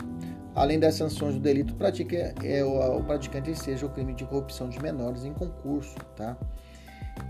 [0.55, 4.69] Além das sanções do delito, pratica, é, o, o praticante seja o crime de corrupção
[4.69, 6.37] de menores em concurso, tá?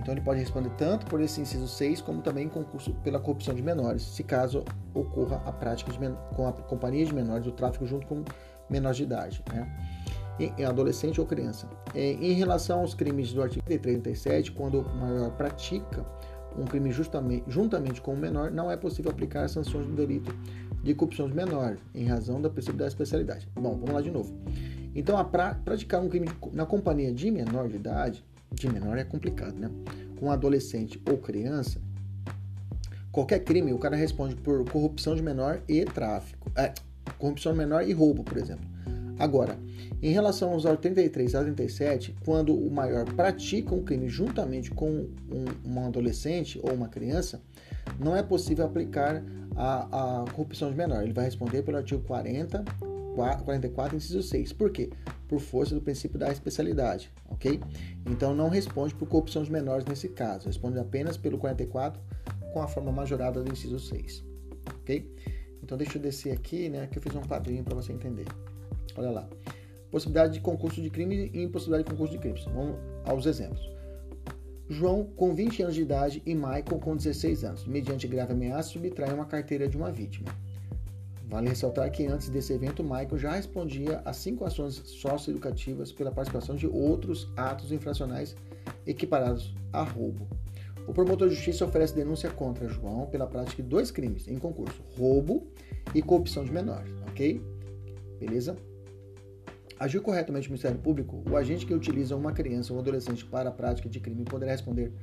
[0.02, 3.54] Então ele pode responder tanto por esse inciso 6, como também em concurso pela corrupção
[3.54, 5.98] de menores, se caso ocorra a prática de,
[6.36, 8.24] com a companhia de menores, o tráfico junto com
[8.70, 9.70] menor de idade, né?
[10.40, 11.68] Em adolescente ou criança.
[11.94, 16.04] Em relação aos crimes do artigo 33 e 37, quando o maior pratica
[16.58, 20.36] um crime justamente, juntamente com o menor, não é possível aplicar as sanções do delito
[20.84, 23.48] de corrupção de menor, em razão da possibilidade da especialidade.
[23.56, 24.36] Bom, vamos lá de novo.
[24.94, 29.04] Então, a pra, praticar um crime na companhia de menor de idade, de menor é
[29.04, 29.72] complicado, né?
[30.20, 31.80] Com adolescente ou criança,
[33.12, 36.52] qualquer crime, o cara responde por corrupção de menor e tráfico.
[36.56, 36.74] É,
[37.18, 38.66] corrupção de menor e roubo, por exemplo.
[39.18, 39.58] Agora,
[40.02, 45.46] em relação aos 83 a 37, quando o maior pratica um crime juntamente com um,
[45.66, 47.42] um adolescente ou uma criança,
[48.00, 49.24] não é possível aplicar
[49.56, 51.04] a, a corrupção de menor.
[51.04, 52.64] Ele vai responder pelo artigo 40,
[53.46, 54.54] 44, inciso 6.
[54.54, 54.90] Por quê?
[55.28, 57.60] Por força do princípio da especialidade, ok?
[58.06, 62.02] Então não responde por corrupção de menores nesse caso, responde apenas pelo 44
[62.54, 64.24] com a forma majorada do inciso 6.
[64.82, 65.12] Ok?
[65.62, 66.88] Então deixa eu descer aqui, né?
[66.88, 68.28] Que eu fiz um quadrinho para você entender.
[68.96, 69.30] Olha lá.
[69.90, 72.44] Possibilidade de concurso de crime e impossibilidade de concurso de crimes.
[72.46, 73.73] Vamos aos exemplos.
[74.70, 79.14] João, com 20 anos de idade, e Michael, com 16 anos, mediante grave ameaça, subtraem
[79.14, 80.30] uma carteira de uma vítima.
[81.28, 86.56] Vale ressaltar que antes desse evento, Michael já respondia a cinco ações socioeducativas pela participação
[86.56, 88.36] de outros atos infracionais
[88.86, 90.28] equiparados a roubo.
[90.88, 94.82] O promotor de justiça oferece denúncia contra João pela prática de dois crimes em concurso:
[94.98, 95.48] roubo
[95.96, 97.42] e corrupção de menores, ok?
[98.20, 98.56] Beleza?
[99.84, 103.50] Agir corretamente o Ministério Público, o agente que utiliza uma criança ou um adolescente para
[103.50, 104.94] a prática de crime poderá responder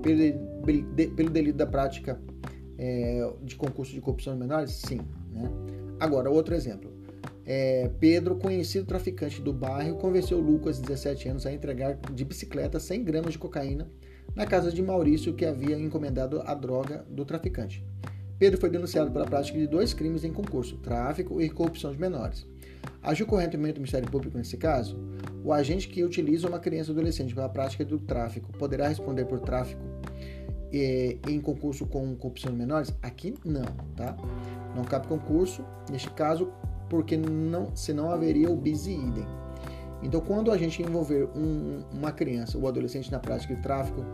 [0.00, 2.18] pelo, delito da prática
[2.78, 4.70] é, de concurso de corrupção de menores?
[4.70, 5.02] Sim.
[5.30, 5.42] Né?
[6.00, 6.90] Agora, outro exemplo.
[7.44, 12.80] É, Pedro, conhecido traficante do bairro, convenceu Lucas, de 17 anos, a entregar de bicicleta
[12.80, 13.90] 100 gramas de cocaína
[14.34, 17.84] na casa de Maurício, que havia encomendado a droga do traficante.
[18.38, 22.46] Pedro foi denunciado pela prática de dois crimes em concurso: tráfico e corrupção de menores.
[23.02, 24.98] Agiu corretamente o Ministério Público nesse caso?
[25.42, 29.40] O agente que utiliza uma criança adolescente para a prática do tráfico poderá responder por
[29.40, 29.80] tráfico
[30.72, 32.94] e, em concurso com corrupção de menores?
[33.02, 33.64] Aqui não,
[33.96, 34.16] tá?
[34.76, 36.52] Não cabe concurso, neste caso,
[36.90, 39.26] porque não, senão haveria o bis e idem.
[40.02, 44.04] Então, quando a gente envolver um, uma criança ou adolescente na prática de tráfico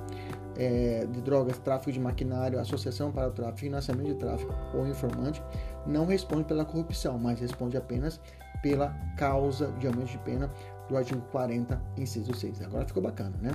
[0.56, 5.42] é, de drogas, tráfico de maquinário, associação para o tráfico, financiamento de tráfico ou informante,
[5.86, 8.20] não responde pela corrupção, mas responde apenas
[8.66, 10.50] pela causa de aumento de pena
[10.88, 12.62] do artigo 40, inciso 6.
[12.62, 13.52] Agora ficou bacana, né?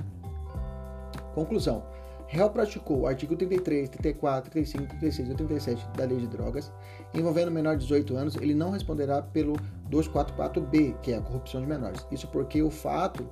[1.36, 1.84] Conclusão
[2.28, 6.71] réu praticou o artigo 33, 34, 35, 36 e 37 da Lei de Drogas,
[7.13, 9.58] envolvendo menor de 18 anos, ele não responderá pelo
[9.89, 12.08] 244B, que é a corrupção de menores.
[12.10, 13.28] Isso porque o fato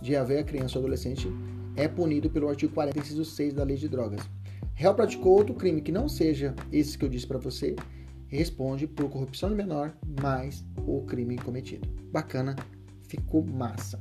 [0.00, 1.28] de haver a criança ou adolescente
[1.74, 4.20] é punido pelo artigo 40, inciso 6 da Lei de Drogas.
[4.72, 7.74] Réu praticou outro crime que não seja esse que eu disse para você,
[8.36, 11.88] responde por corrupção de menor mais o crime cometido.
[12.10, 12.56] Bacana,
[13.08, 14.00] ficou massa.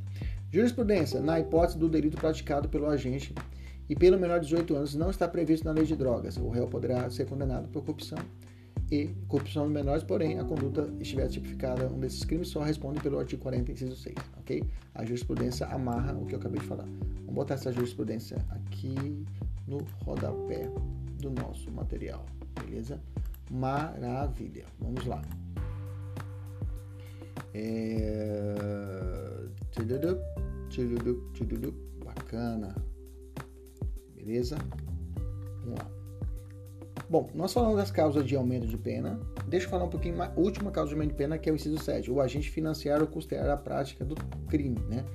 [0.51, 3.33] Jurisprudência, na hipótese do delito praticado pelo agente
[3.89, 6.37] e pelo menor de 18 anos não está previsto na lei de drogas.
[6.37, 8.19] O réu poderá ser condenado por corrupção
[8.91, 13.17] e corrupção de menores, porém a conduta estiver tipificada um desses crimes só responde pelo
[13.17, 14.63] artigo 40, inciso 6, ok?
[14.93, 16.85] A jurisprudência amarra o que eu acabei de falar.
[17.21, 19.25] Vamos botar essa jurisprudência aqui
[19.67, 20.69] no rodapé
[21.19, 22.25] do nosso material,
[22.59, 22.99] beleza?
[23.53, 24.65] Maravilha.
[24.79, 25.21] Vamos lá.
[27.53, 28.55] É...
[32.03, 32.75] Bacana.
[34.15, 34.57] Beleza?
[35.61, 35.91] Vamos lá.
[37.07, 39.19] Bom, nós falamos das causas de aumento de pena.
[39.47, 40.35] Deixa eu falar um pouquinho mais.
[40.35, 42.09] Última causa de aumento de pena, que é o inciso 7.
[42.09, 44.15] O agente financiar ou custear a prática do
[44.47, 45.05] crime, né?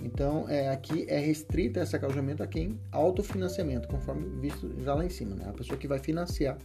[0.00, 4.94] Então, é, aqui é restrita essa causa de aumento a quem autofinanciamento, conforme visto já
[4.94, 5.48] lá em cima, né?
[5.48, 6.58] A pessoa que vai financiar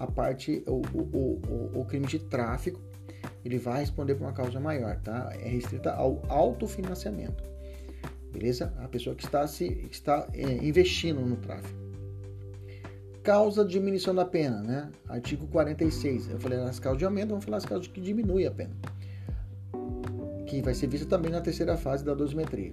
[0.00, 1.40] a parte, o, o,
[1.76, 2.80] o, o crime de tráfico,
[3.44, 5.30] ele vai responder por uma causa maior, tá?
[5.40, 7.50] É restrita ao autofinanciamento
[8.30, 8.72] beleza?
[8.78, 11.78] A pessoa que está, se, está é, investindo no tráfico.
[13.22, 14.90] Causa de diminuição da pena, né?
[15.08, 16.30] Artigo 46.
[16.30, 18.74] Eu falei as causas de aumento, vamos falar as causas que diminuem a pena.
[20.46, 22.72] Que vai ser vista também na terceira fase da dosimetria.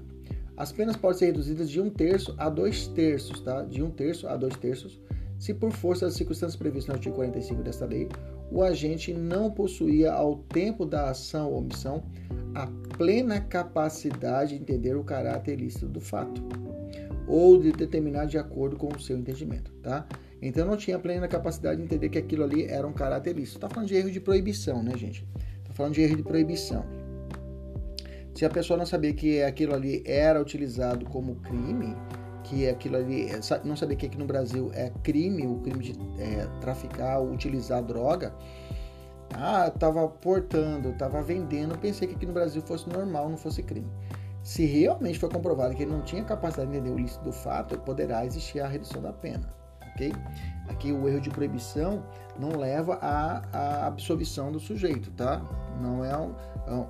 [0.56, 3.64] As penas podem ser reduzidas de um terço a dois terços, tá?
[3.64, 5.00] De um terço a dois terços,
[5.40, 8.10] se por força das circunstâncias previstas no artigo 45 desta lei,
[8.52, 12.04] o agente não possuía ao tempo da ação ou omissão
[12.56, 16.42] a plena capacidade de entender o caráter ilícito do fato
[17.28, 20.08] ou de determinar de acordo com o seu entendimento, tá?
[20.42, 23.60] Então não tinha plena capacidade de entender que aquilo ali era um caráter ilícito.
[23.60, 25.28] Tá falando de erro de proibição, né, gente?
[25.66, 26.86] Tá falando de erro de proibição.
[28.34, 31.96] Se a pessoa não sabia que aquilo ali era utilizado como crime,
[32.50, 33.30] que aquilo ali,
[33.64, 37.84] não sabia que aqui no Brasil é crime, o crime de é, traficar ou utilizar
[37.84, 38.34] droga,
[39.34, 43.62] Ah, estava portando, eu estava vendendo, pensei que aqui no Brasil fosse normal, não fosse
[43.62, 43.92] crime.
[44.42, 47.78] Se realmente for comprovado que ele não tinha capacidade de entender o ilícito do fato,
[47.80, 49.54] poderá existir a redução da pena,
[49.92, 50.14] ok?
[50.70, 52.02] Aqui o erro de proibição
[52.40, 55.42] não leva à, à absolvição do sujeito, tá?
[55.82, 56.34] Não é, um,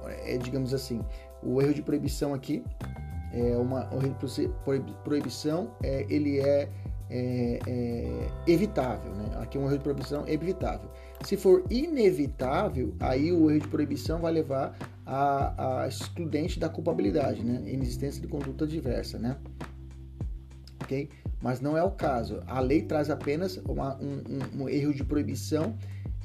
[0.08, 1.04] é, é, digamos assim,
[1.41, 2.63] o erro de proibição aqui
[3.34, 3.90] é uma
[5.04, 6.70] proibição, é, ele é,
[7.10, 9.38] é, é evitável, né?
[9.42, 10.90] Aqui um erro de proibição é evitável.
[11.24, 17.44] Se for inevitável, aí o erro de proibição vai levar a, a excludente da culpabilidade,
[17.44, 17.62] né?
[17.66, 19.38] Inexistência de conduta diversa, né?
[20.84, 21.10] Ok?
[21.42, 22.42] Mas não é o caso.
[22.48, 25.76] A lei traz apenas uma, um, um, um, erro de proibição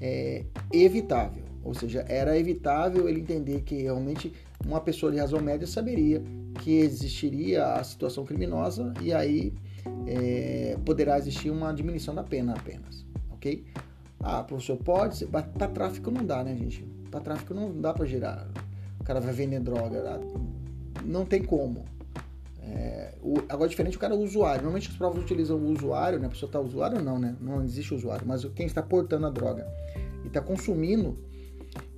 [0.01, 1.45] é, evitável.
[1.65, 4.33] Ou seja, era evitável ele entender que realmente
[4.66, 6.22] uma pessoa de razão média saberia
[6.61, 9.55] que existiria a situação criminosa e aí
[10.07, 13.64] é, poderá existir uma diminuição da pena apenas, ok?
[14.20, 16.85] Ah, professor, pode Para tráfico não dá, né, gente?
[17.11, 18.48] Para tráfico não dá para girar.
[19.01, 20.20] O cara vai vender droga.
[21.05, 21.85] Não tem como.
[22.61, 24.62] É, o, agora, diferente, o cara é usuário.
[24.62, 26.27] Normalmente as provas utilizam o usuário, né?
[26.27, 27.37] A pessoa está usuário não, né?
[27.40, 29.66] Não existe usuário, mas quem está portando a droga
[30.25, 31.18] e está consumindo,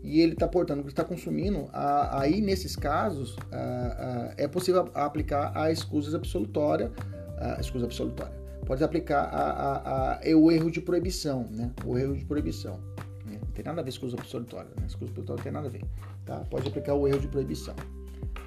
[0.05, 5.51] e ele está portando está consumindo, a, aí nesses casos a, a, é possível aplicar
[5.57, 6.93] a escusa absolutória,
[7.39, 11.71] a escusa absolutória pode aplicar a, o erro de proibição, né?
[11.85, 12.81] O erro de proibição.
[13.25, 13.39] Né?
[13.41, 14.87] Não tem nada a ver com escusa absolutória, né?
[14.87, 15.85] Escusa absolutória não tem nada a ver,
[16.25, 16.41] tá?
[16.51, 17.75] Pode aplicar o erro de proibição.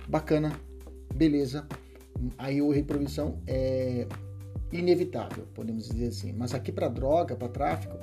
[0.08, 0.54] Bacana,
[1.14, 1.66] beleza.
[2.38, 4.08] Aí o erro de proibição é
[4.72, 6.34] inevitável, podemos dizer assim.
[6.34, 7.98] Mas aqui para droga, para tráfico,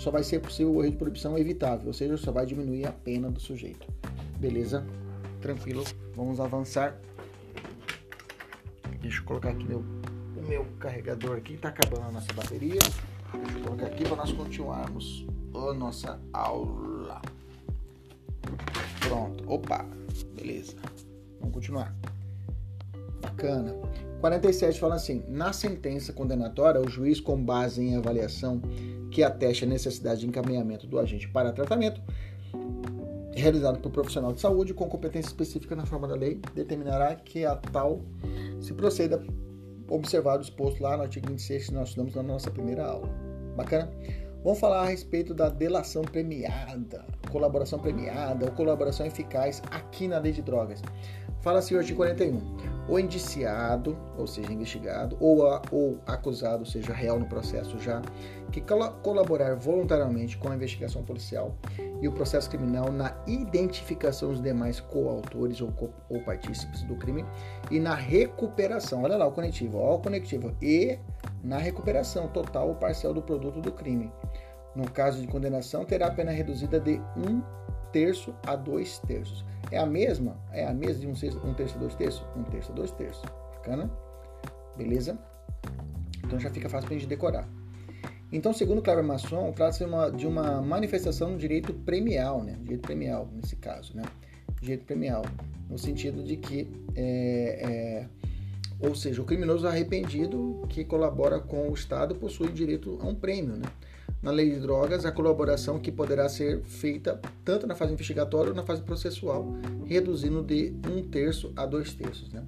[0.00, 2.92] só vai ser possível o erro de proibição evitável, ou seja, só vai diminuir a
[2.92, 3.86] pena do sujeito.
[4.38, 4.82] Beleza?
[5.42, 5.84] Tranquilo.
[6.16, 6.98] Vamos avançar.
[9.02, 9.84] Deixa eu colocar aqui meu
[10.48, 12.78] meu carregador aqui, está acabando a nossa bateria.
[12.78, 17.20] Deixa eu colocar aqui para nós continuarmos a nossa aula.
[19.00, 19.84] Pronto, opa,
[20.34, 20.76] beleza.
[21.40, 21.94] Vamos continuar.
[23.20, 23.74] Bacana.
[24.22, 28.62] 47 fala assim: na sentença condenatória, o juiz, com base em avaliação
[29.10, 32.00] que ateste a necessidade de encaminhamento do agente para tratamento,
[33.34, 37.56] realizado por profissional de saúde com competência específica na forma da lei, determinará que a
[37.56, 38.00] tal
[38.60, 39.22] se proceda
[39.88, 43.08] observar o exposto lá no artigo 26 que nós estudamos na nossa primeira aula.
[43.56, 43.90] Bacana?
[44.42, 50.32] Vamos falar a respeito da delação premiada, colaboração premiada ou colaboração eficaz aqui na lei
[50.32, 50.80] de drogas.
[51.40, 52.38] Fala-se o artigo 41.
[52.86, 58.02] O indiciado, ou seja, investigado, ou, a, ou acusado, ou seja, réu no processo já,
[58.52, 58.62] que
[59.02, 61.56] colaborar voluntariamente com a investigação policial
[62.02, 67.24] e o processo criminal na identificação dos demais coautores ou, co ou partícipes do crime
[67.70, 69.04] e na recuperação.
[69.04, 70.54] Olha lá o conectivo, olha o conectivo.
[70.60, 70.98] E
[71.42, 74.12] na recuperação total ou parcial do produto do crime.
[74.74, 77.42] No caso de condenação, terá a pena reduzida de um
[77.92, 79.44] terço a dois terços.
[79.70, 80.36] É a mesma?
[80.52, 82.24] É a mesma de um, terço, um terço dois terços?
[82.36, 83.22] Um terço dois terços.
[83.54, 83.90] Bacana?
[84.76, 85.18] Beleza?
[86.24, 87.48] Então já fica fácil para a gente decorar.
[88.32, 89.84] Então, segundo Cleber Masson, trata-se
[90.16, 92.56] de uma manifestação do direito premial, né?
[92.62, 94.04] Direito premial, nesse caso, né?
[94.60, 95.22] Direito premial,
[95.68, 101.74] no sentido de que, é, é, ou seja, o criminoso arrependido que colabora com o
[101.74, 103.66] Estado possui direito a um prêmio, né?
[104.22, 108.56] Na lei de drogas, a colaboração que poderá ser feita tanto na fase investigatória ou
[108.56, 109.54] na fase processual,
[109.86, 112.44] reduzindo de um terço a dois terços, né?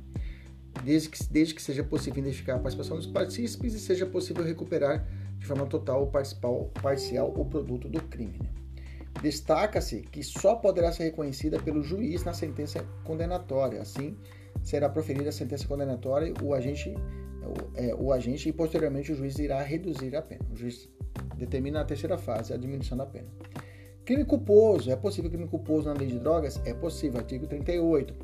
[0.85, 5.06] Desde que, desde que seja possível identificar a participação dos partícipes e seja possível recuperar
[5.38, 6.11] de forma total
[6.42, 8.38] ou parcial o produto do crime.
[8.38, 8.48] Né?
[9.20, 13.80] Destaca-se que só poderá ser reconhecida pelo juiz na sentença condenatória.
[13.80, 14.16] Assim,
[14.62, 16.94] será proferida a sentença condenatória, o agente,
[17.46, 20.44] o, é, o agente e posteriormente o juiz irá reduzir a pena.
[20.50, 20.88] O juiz
[21.37, 23.28] determina a terceira fase, a diminuição da pena.
[24.05, 24.90] Crime culposo.
[24.90, 26.61] É possível crime culposo na lei de drogas?
[26.64, 27.18] É possível.
[27.18, 28.14] Artigo 38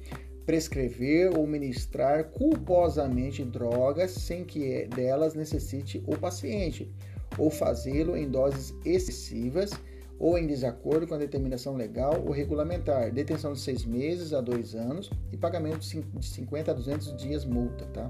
[0.48, 6.90] prescrever ou ministrar culposamente drogas sem que delas necessite o paciente,
[7.36, 9.72] ou fazê-lo em doses excessivas
[10.18, 14.74] ou em desacordo com a determinação legal ou regulamentar, detenção de seis meses a dois
[14.74, 18.08] anos e pagamento de 50 a 200 dias multa, tá?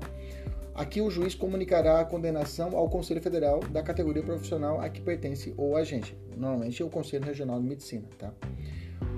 [0.78, 5.52] Aqui o juiz comunicará a condenação ao Conselho Federal da categoria profissional a que pertence
[5.58, 8.32] o agente, normalmente é o Conselho Regional de Medicina, tá?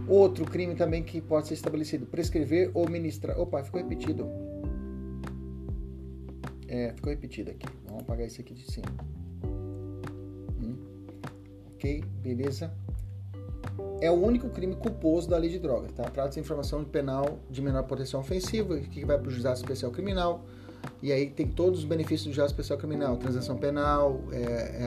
[0.09, 3.39] Outro crime também que pode ser estabelecido: prescrever ou ministrar.
[3.39, 4.27] Opa, ficou repetido.
[6.67, 7.67] É, ficou repetido aqui.
[7.87, 8.89] Vamos apagar esse aqui de cima.
[10.63, 10.77] Hum.
[11.75, 12.73] Ok, beleza.
[14.01, 16.05] É o único crime culposo da lei de drogas, tá?
[16.05, 20.43] Trata-se de informação penal de menor proteção ofensiva, que vai para o especial criminal.
[21.03, 24.87] E aí tem todos os benefícios do juizado especial criminal: transação penal, é,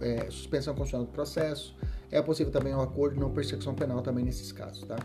[0.00, 1.76] é, é, suspensão constitucional do processo,
[2.10, 4.96] É possível também um acordo de não persecução penal também nesses casos, tá?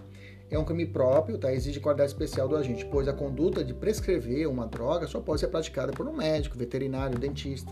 [0.52, 1.54] É um crime próprio, tá?
[1.54, 5.48] Exige qualidade especial do agente, pois a conduta de prescrever uma droga só pode ser
[5.48, 7.72] praticada por um médico, veterinário, dentista.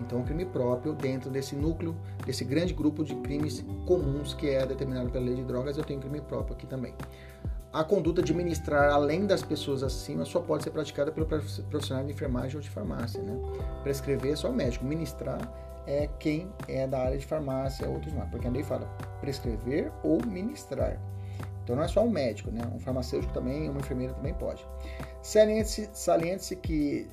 [0.00, 4.48] Então, é um crime próprio dentro desse núcleo, desse grande grupo de crimes comuns que
[4.48, 6.94] é determinado pela lei de drogas, eu tenho crime próprio aqui também.
[7.72, 12.12] A conduta de ministrar além das pessoas acima só pode ser praticada pelo profissional de
[12.12, 13.38] enfermagem ou de farmácia, né?
[13.82, 15.38] Prescrever é só o médico, ministrar
[15.86, 18.86] é quem é da área de farmácia, outros não, porque a lei fala
[19.20, 20.98] prescrever ou ministrar.
[21.62, 22.62] Então não é só um médico, né?
[22.72, 24.64] Um farmacêutico também, uma enfermeira também pode.
[25.20, 27.10] Saliente-se saliente que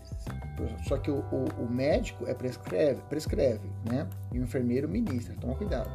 [0.87, 4.07] só que o, o, o, médico é prescreve, prescreve, né?
[4.31, 5.35] E o enfermeiro ministra.
[5.41, 5.89] Toma cuidado.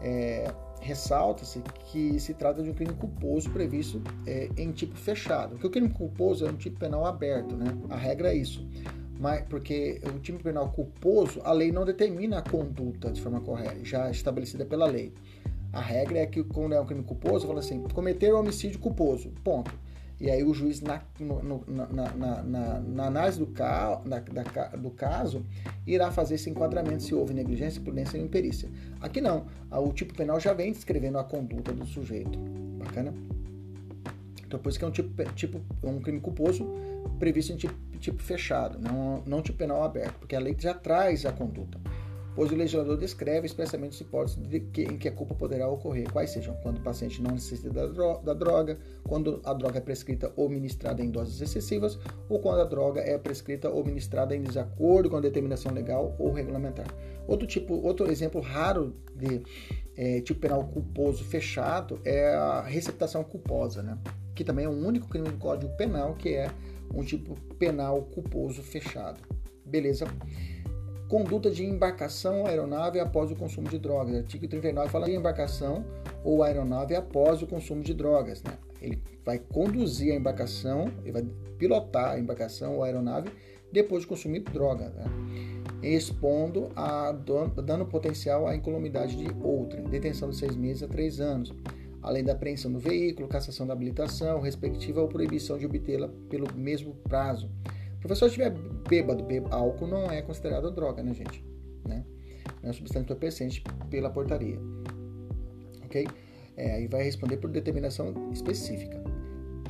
[0.00, 0.50] É,
[0.82, 5.50] Ressalta-se que se trata de um crime culposo previsto é, em tipo fechado.
[5.50, 7.66] Porque o crime culposo é um tipo penal aberto, né?
[7.88, 8.66] A regra é isso.
[9.18, 13.76] Mas, porque o tipo penal culposo, a lei não determina a conduta de forma correta,
[13.84, 15.12] já estabelecida pela lei.
[15.72, 19.72] A regra é que quando é um crime culposo, fala assim, cometer homicídio culposo, ponto.
[20.22, 24.20] E aí o juiz, na, no, na, na, na, na, análise do, ca, da,
[24.76, 25.44] do caso,
[25.84, 28.68] irá fazer esse enquadramento se houve negligência, prudência ou imperícia.
[29.00, 29.46] Aqui não.
[29.68, 32.38] O tipo penal já vem descrevendo a conduta do sujeito.
[32.78, 33.12] Bacana?
[34.46, 36.68] Então, por isso que é um, tipo, tipo, um crime culposo
[37.18, 41.26] previsto em tipo, tipo fechado, não, não tipo penal aberto, porque a lei já traz
[41.26, 41.80] a conduta
[42.34, 44.38] pois o legislador descreve expressamente as hipóteses
[44.72, 48.34] que, em que a culpa poderá ocorrer, quais sejam quando o paciente não necessita da
[48.34, 53.00] droga, quando a droga é prescrita ou ministrada em doses excessivas, ou quando a droga
[53.00, 56.86] é prescrita ou ministrada em desacordo com a determinação legal ou regulamentar.
[57.26, 59.42] Outro tipo, outro exemplo raro de
[59.96, 63.98] é, tipo penal culposo fechado é a receptação culposa, né?
[64.34, 66.50] que também é o único crime do Código Penal que é
[66.94, 69.20] um tipo penal culposo fechado.
[69.64, 70.06] Beleza?
[71.12, 74.16] Conduta de embarcação aeronave após o consumo de drogas.
[74.16, 75.84] Artigo 39 fala de embarcação
[76.24, 78.42] ou aeronave após o consumo de drogas.
[78.42, 78.52] Né?
[78.80, 81.22] Ele vai conduzir a embarcação, ele vai
[81.58, 83.28] pilotar a embarcação ou aeronave
[83.70, 85.04] depois de consumir droga, né?
[85.82, 91.52] expondo a dano potencial à incolumidade de outra, detenção de seis meses a três anos,
[92.00, 96.94] além da apreensão do veículo, cassação da habilitação, respectiva ou proibição de obtê-la pelo mesmo
[97.06, 97.50] prazo
[98.02, 98.50] professor estiver
[98.88, 101.44] bêbado, bêbado, álcool não é considerado droga, né, gente?
[101.86, 102.04] Né?
[102.62, 104.58] É substância entorpecente pela portaria.
[105.84, 106.06] Ok?
[106.56, 109.02] É, aí vai responder por determinação específica.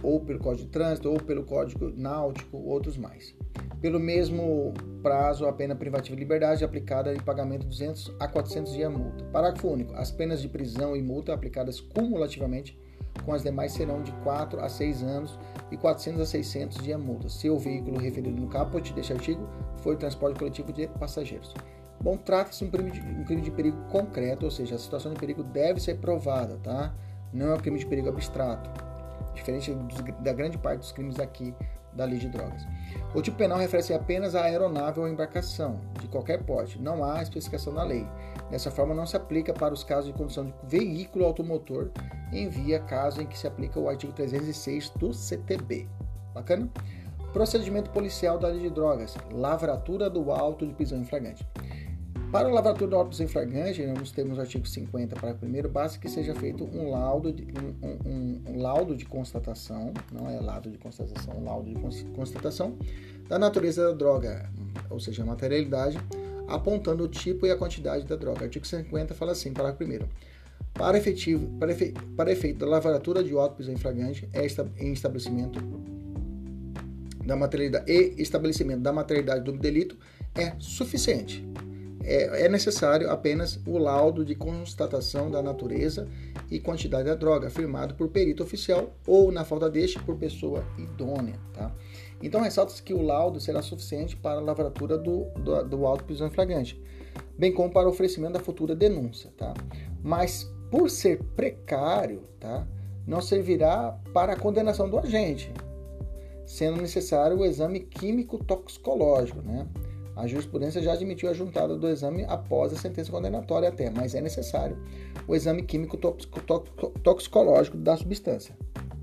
[0.03, 3.35] Ou pelo Código de Trânsito, ou pelo Código Náutico, outros mais.
[3.81, 4.73] Pelo mesmo
[5.03, 8.91] prazo, a pena privativa de liberdade é aplicada em pagamento de 200 a 400 dias
[8.91, 9.25] multa.
[9.27, 9.95] Parágrafo único.
[9.95, 12.77] As penas de prisão e multa aplicadas cumulativamente
[13.25, 15.39] com as demais serão de 4 a 6 anos
[15.71, 19.49] e 400 a 600 de multa, se o veículo referido no caput deste artigo
[19.79, 21.55] for transporte coletivo de passageiros.
[22.01, 25.81] Bom, trata-se de um crime, de perigo concreto, ou seja, a situação de perigo deve
[25.81, 26.93] ser provada, tá?
[27.33, 28.69] Não é um crime de perigo abstrato,
[29.35, 29.73] diferente
[30.19, 31.55] da grande parte dos crimes aqui
[31.93, 32.67] da lei de drogas.
[33.15, 37.73] O tipo penal refere-se apenas à aeronave ou embarcação, de qualquer porte, não há especificação
[37.73, 38.07] na lei.
[38.53, 41.91] Dessa forma, não se aplica para os casos de condução de veículo automotor,
[42.31, 45.89] em via caso em que se aplica o artigo 306 do CTB.
[46.35, 46.69] Bacana?
[47.33, 51.47] Procedimento policial da lei de drogas, lavratura do auto de prisão em flagrante.
[52.31, 55.99] Para a lavratura do auto em flagrante, nós temos o artigo 50, para primeiro, basta
[55.99, 60.71] que seja feito um laudo, de, um, um, um, laudo de constatação, não é laudo
[60.71, 62.77] de constatação, um laudo de constatação
[63.31, 64.51] da natureza da droga,
[64.91, 65.99] ou seja, a materialidade,
[66.49, 68.45] apontando o tipo e a quantidade da droga.
[68.45, 70.09] Artigo 50 fala assim, para primeiro,
[70.75, 71.75] para, efetivo, para,
[72.17, 74.47] para efeito da lavratura de auto em flagrante é
[74.79, 75.61] em estabelecimento
[77.25, 79.97] da materialidade e estabelecimento da materialidade do delito
[80.35, 81.45] é suficiente
[82.05, 86.09] é, é necessário apenas o laudo de constatação da natureza
[86.51, 91.35] e quantidade da droga, firmado por perito oficial ou, na falta deste, por pessoa idônea.
[91.55, 91.73] Tá?
[92.23, 96.31] Então, ressalta-se que o laudo será suficiente para a lavratura do, do, do auto prisão
[96.31, 96.81] flagrante,
[97.37, 99.31] bem como para o oferecimento da futura denúncia.
[99.37, 99.53] Tá?
[100.03, 102.67] Mas, por ser precário, tá?
[103.07, 105.53] não servirá para a condenação do agente,
[106.47, 109.67] sendo necessário o exame químico toxicológico, né?
[110.15, 114.21] A jurisprudência já admitiu a juntada do exame após a sentença condenatória até, mas é
[114.21, 114.77] necessário
[115.27, 118.55] o exame químico toxicológico da substância,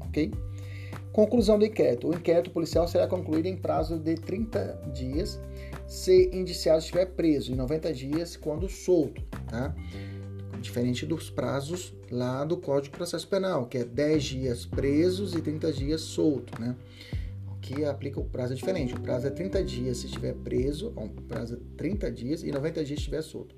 [0.02, 0.32] ok?
[1.12, 2.08] Conclusão do inquérito.
[2.08, 5.40] O inquérito policial será concluído em prazo de 30 dias
[5.88, 9.76] se indiciado estiver preso e 90 dias quando solto, tá?
[10.62, 15.42] Diferente dos prazos lá do Código de Processo Penal, que é 10 dias presos e
[15.42, 16.76] 30 dias solto, né?
[17.60, 18.94] Aqui aplica o prazo é diferente.
[18.94, 22.86] O prazo é 30 dias se estiver preso, o prazo é 30 dias e 90
[22.86, 23.54] dias se estiver solto.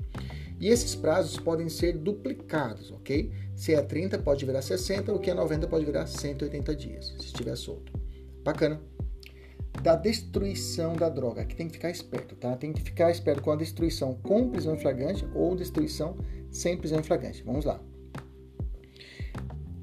[0.60, 3.32] E esses prazos podem ser duplicados, ok?
[3.56, 7.28] Se é 30, pode virar 60, o que é 90 pode virar 180 dias, se
[7.28, 7.94] estiver solto.
[8.44, 8.82] Bacana?
[9.84, 12.56] Da destruição da droga, aqui tem que ficar esperto, tá?
[12.58, 16.18] Tem que ficar esperto com a destruição com prisão em flagrante ou destruição
[16.50, 17.44] sem prisão em flagrante.
[17.44, 17.80] Vamos lá.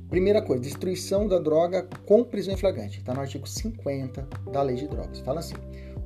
[0.09, 2.99] Primeira coisa, destruição da droga com prisão em flagrante.
[2.99, 5.21] Está no artigo 50 da Lei de Drogas.
[5.21, 5.55] Fala assim: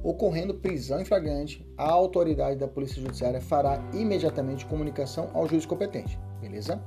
[0.03, 6.19] ocorrendo prisão em flagrante, a autoridade da Polícia Judiciária fará imediatamente comunicação ao juiz competente.
[6.41, 6.83] Beleza?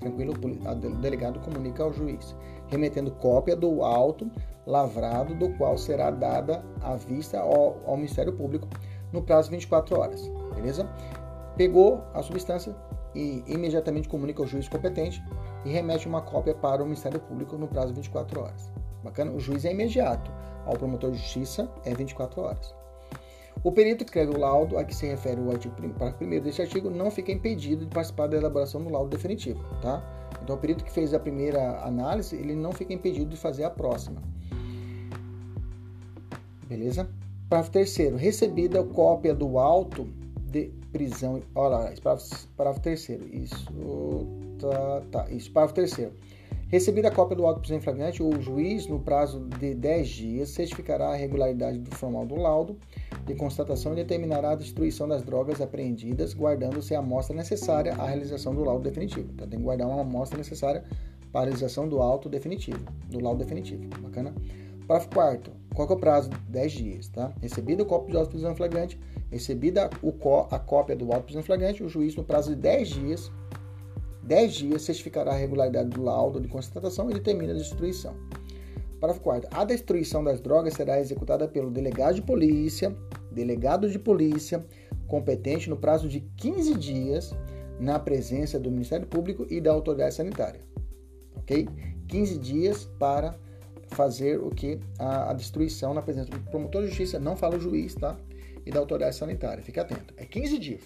[0.00, 0.32] Tranquilo?
[0.32, 2.34] O delegado comunica ao juiz,
[2.68, 4.30] remetendo cópia do auto
[4.66, 8.66] lavrado, do qual será dada à vista ao, ao Ministério Público
[9.12, 10.30] no prazo de 24 horas.
[10.54, 10.88] Beleza?
[11.58, 12.74] Pegou a substância
[13.14, 15.22] e imediatamente comunica ao juiz competente
[15.68, 18.72] e remete uma cópia para o Ministério Público no prazo de 24 horas.
[19.04, 19.30] Bacana?
[19.32, 20.32] O juiz é imediato
[20.64, 22.74] ao promotor de justiça é 24 horas.
[23.62, 25.74] O perito que escreve o laudo a que se refere o artigo
[26.16, 30.02] primeiro deste artigo não fica impedido de participar da elaboração do laudo definitivo, tá?
[30.42, 33.70] Então o perito que fez a primeira análise, ele não fica impedido de fazer a
[33.70, 34.22] próxima.
[36.66, 37.10] Beleza?
[37.50, 40.08] Parágrafo terceiro, recebida cópia do auto
[40.40, 41.92] de prisão, olha lá,
[42.56, 43.66] parágrafo, terceiro, isso,
[44.58, 46.12] tá, tá, isso, parágrafo terceiro.
[46.68, 50.50] Recebida a cópia do auto de prisão flagrante, o juiz, no prazo de 10 dias,
[50.50, 52.76] certificará a regularidade do formal do laudo
[53.24, 58.54] de constatação e determinará a destruição das drogas apreendidas, guardando-se a amostra necessária à realização
[58.54, 59.30] do laudo definitivo.
[59.32, 60.84] Então, tem que guardar uma amostra necessária
[61.32, 63.88] para a realização do auto definitivo, do laudo definitivo.
[64.00, 64.34] Bacana?
[64.86, 66.30] Parágrafo 4 Qual é o prazo?
[66.48, 67.32] 10 dias, tá?
[67.40, 68.98] Recebida a cópia do auto de prisão flagrante,
[69.30, 69.90] recebida
[70.50, 71.42] a cópia do auto prisão
[71.84, 73.32] o juiz, no prazo de 10 dias,
[74.22, 78.14] 10 dias certificará a regularidade do laudo de constatação e determina a destruição.
[79.00, 79.48] Parágrafo 4.
[79.52, 82.94] A destruição das drogas será executada pelo delegado de polícia,
[83.30, 84.64] delegado de polícia,
[85.06, 87.34] competente no prazo de 15 dias,
[87.78, 90.60] na presença do Ministério Público e da autoridade sanitária.
[91.36, 91.68] Ok?
[92.08, 93.38] 15 dias para
[93.86, 94.80] fazer o que?
[94.98, 98.18] A, a destruição na presença do promotor de justiça, não fala o juiz, tá?
[98.68, 99.64] E da autoridade sanitária.
[99.64, 100.12] Fique atento.
[100.18, 100.82] É 15 dias.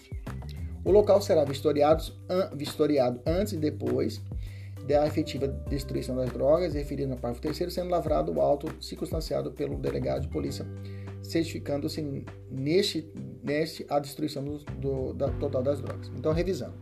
[0.85, 2.01] O local será vistoriado,
[2.55, 4.21] vistoriado antes e depois
[4.87, 9.77] da efetiva destruição das drogas, referido no parágrafo 3 sendo lavrado o auto circunstanciado pelo
[9.77, 10.65] delegado de polícia,
[11.21, 13.05] certificando-se neste,
[13.41, 16.09] neste a destruição do, do, da, total das drogas.
[16.17, 16.75] Então, revisando.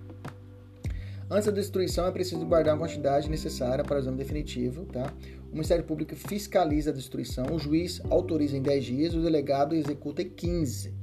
[1.32, 4.86] Antes da destruição, é preciso guardar a quantidade necessária para o exame definitivo.
[4.86, 5.12] Tá?
[5.52, 10.22] O Ministério Público fiscaliza a destruição, o juiz autoriza em 10 dias, o delegado executa
[10.22, 10.94] em 15.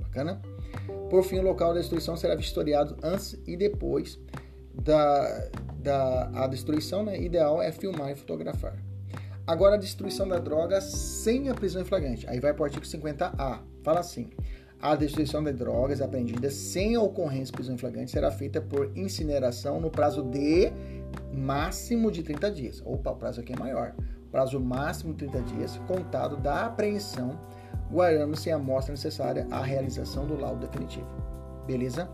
[0.00, 0.40] Bacana?
[1.10, 4.18] Por fim, o local da destruição será vistoriado antes e depois
[4.74, 7.04] da, da a destruição.
[7.04, 7.20] Né?
[7.20, 8.74] Ideal é filmar e fotografar.
[9.46, 12.26] Agora, a destruição da droga sem a prisão em flagrante.
[12.28, 13.60] Aí vai para o artigo 50A.
[13.82, 14.30] Fala assim:
[14.80, 19.78] a destruição de drogas apreendidas sem ocorrência de prisão em flagrante será feita por incineração
[19.78, 20.72] no prazo de
[21.32, 22.82] máximo de 30 dias.
[22.84, 23.94] Opa, o prazo aqui é maior.
[24.30, 27.38] Prazo máximo de 30 dias, contado da apreensão
[27.90, 31.08] guardando-se a amostra necessária à realização do laudo definitivo.
[31.66, 32.08] Beleza?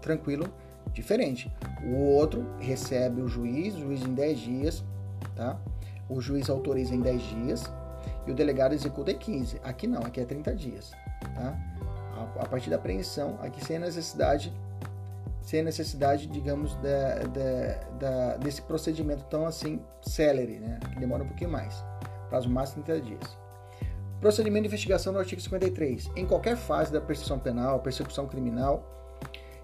[0.00, 0.48] Tranquilo?
[0.92, 1.52] Diferente.
[1.84, 4.84] O outro recebe o juiz, o juiz em 10 dias,
[5.34, 5.58] tá?
[6.08, 7.72] O juiz autoriza em 10 dias
[8.26, 9.60] e o delegado executa em 15.
[9.62, 10.92] Aqui não, aqui é 30 dias,
[11.34, 11.56] tá?
[12.38, 14.52] A, partir da apreensão, aqui sem a necessidade
[15.48, 20.78] sem necessidade, digamos, da, da, da, desse procedimento tão assim célere, né?
[20.92, 21.82] Que demora um pouquinho mais.
[22.28, 23.38] Prazo máximo 30 dias.
[24.20, 26.10] Procedimento de investigação no artigo 53.
[26.16, 28.94] Em qualquer fase da persecução penal, persecução criminal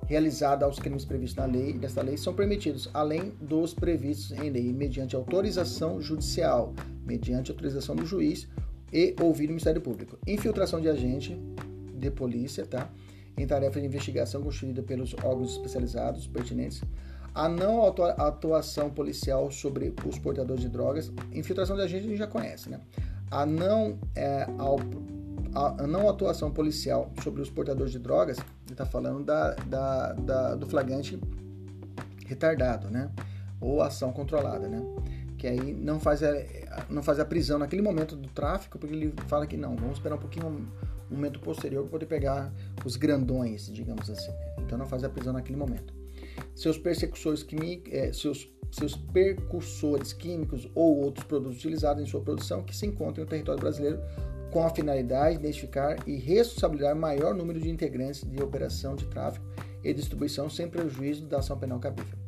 [0.06, 4.72] realizada aos crimes previstos na lei, desta lei, são permitidos, além dos previstos em lei,
[4.72, 6.72] mediante autorização judicial,
[7.04, 8.48] mediante autorização do juiz
[8.90, 10.18] e ouvir o Ministério Público.
[10.26, 11.38] Infiltração de agente
[11.92, 12.90] de polícia, tá?
[13.36, 16.82] Em tarefa de investigação constituída pelos órgãos especializados pertinentes.
[17.34, 21.12] A não atuação policial sobre os portadores de drogas.
[21.32, 22.80] Infiltração de agente a gente já conhece, né?
[23.34, 24.78] a não, é, ao,
[25.54, 30.54] a, não atuação policial sobre os portadores de drogas, ele está falando da, da, da,
[30.54, 31.18] do flagrante
[32.26, 33.10] retardado, né?
[33.60, 34.80] Ou ação controlada, né?
[35.36, 36.32] Que aí não faz, a,
[36.88, 40.14] não faz a prisão naquele momento do tráfico, porque ele fala que não, vamos esperar
[40.14, 40.68] um pouquinho,
[41.10, 42.52] um momento posterior para poder pegar
[42.84, 44.32] os grandões, digamos assim.
[44.58, 45.94] Então não faz a prisão naquele momento.
[46.54, 52.64] Seus persecuçores químicos, é, seus seus percursores químicos ou outros produtos utilizados em sua produção
[52.64, 54.00] que se encontram no território brasileiro
[54.50, 59.46] com a finalidade de identificar e responsabilizar maior número de integrantes de operação de tráfico
[59.82, 62.23] e distribuição sem prejuízo da ação penal cabível.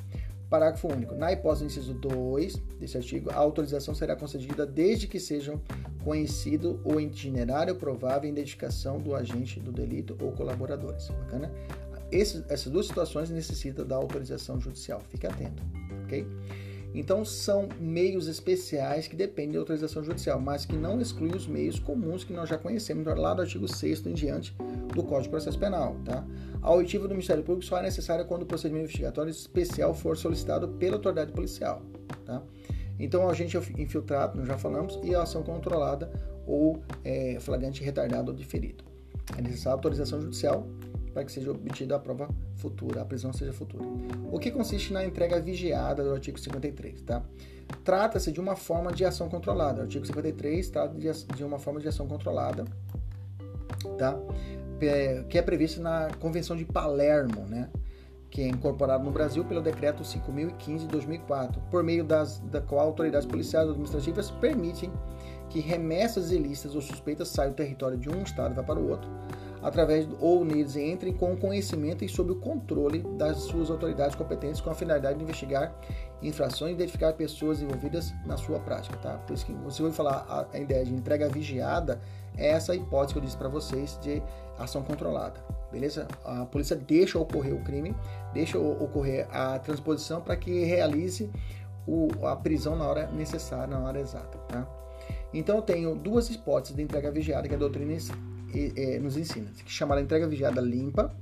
[0.48, 1.14] Parágrafo único.
[1.14, 5.60] Na hipótese do inciso 2 desse artigo, a autorização será concedida desde que sejam
[6.04, 11.08] conhecido o itinerário provável e identificação do agente do delito ou colaboradores.
[11.08, 11.50] Bacana?
[12.10, 15.00] esse, essas duas situações necessitam da autorização judicial.
[15.10, 15.62] Fique atento,
[16.04, 16.26] ok?
[16.96, 21.78] Então, são meios especiais que dependem da autorização judicial, mas que não excluem os meios
[21.78, 24.56] comuns que nós já conhecemos lá do artigo 6 em diante
[24.94, 25.94] do Código de Processo Penal.
[26.06, 26.24] Tá?
[26.62, 30.68] A oitiva do Ministério Público só é necessária quando o procedimento investigatório especial for solicitado
[30.68, 31.82] pela autoridade policial.
[32.24, 32.42] Tá?
[32.98, 36.10] Então, o agente infiltrado, nós já falamos, e a ação controlada
[36.46, 38.82] ou é, flagrante retardado ou diferido.
[39.36, 40.66] É necessária autorização judicial
[41.16, 43.82] para que seja obtida a prova futura, a prisão seja futura.
[44.30, 47.22] O que consiste na entrega vigiada do artigo 53, tá?
[47.82, 49.80] Trata-se de uma forma de ação controlada.
[49.80, 52.66] O artigo 53 trata de, uma forma de ação controlada,
[53.96, 54.14] tá?
[55.30, 57.70] Que é prevista na Convenção de Palermo, né?
[58.28, 62.88] que é incorporado no Brasil pelo Decreto 5.015 de 2004, por meio das, da qual
[62.88, 64.92] autoridades policiais ou administrativas permitem
[65.48, 68.90] que remessas ilícitas ou suspeitas saiam do território de um estado e vá para o
[68.90, 69.08] outro,
[69.66, 74.70] através ou neles entrem com conhecimento e sob o controle das suas autoridades competentes com
[74.70, 75.74] a finalidade de investigar
[76.22, 79.14] infrações e identificar pessoas envolvidas na sua prática, tá?
[79.26, 82.00] Por isso que você vai falar a, ideia de entrega vigiada
[82.36, 84.22] é essa hipótese que eu disse para vocês de
[84.56, 85.40] ação controlada,
[85.72, 86.06] beleza?
[86.24, 87.92] A polícia deixa ocorrer o crime,
[88.32, 91.28] deixa ocorrer a transposição para que realize
[91.88, 94.64] o, a prisão na hora necessária, na hora exata, tá?
[95.34, 97.94] Então eu tenho duas hipóteses de entrega vigiada que a doutrina
[98.76, 101.14] é, nos ensina, que chama entrega vigiada limpa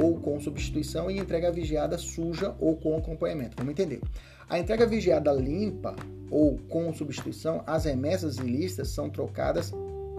[0.00, 3.56] ou com substituição e entrega vigiada suja ou com acompanhamento.
[3.56, 4.00] Vamos entender.
[4.48, 5.96] A entrega vigiada limpa
[6.30, 9.72] ou com substituição, as remessas ilícitas são trocadas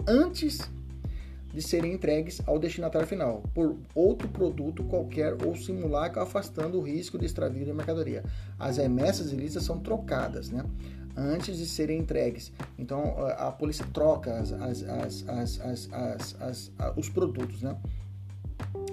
[0.06, 0.60] antes
[1.52, 7.18] de serem entregues ao destinatário final por outro produto qualquer ou simulacro afastando o risco
[7.18, 8.22] de extravio da mercadoria.
[8.58, 10.64] As remessas ilícitas são trocadas, né?
[11.16, 12.52] Antes de serem entregues.
[12.78, 15.90] Então a polícia troca as, as,
[16.40, 17.76] as, os produtos, né?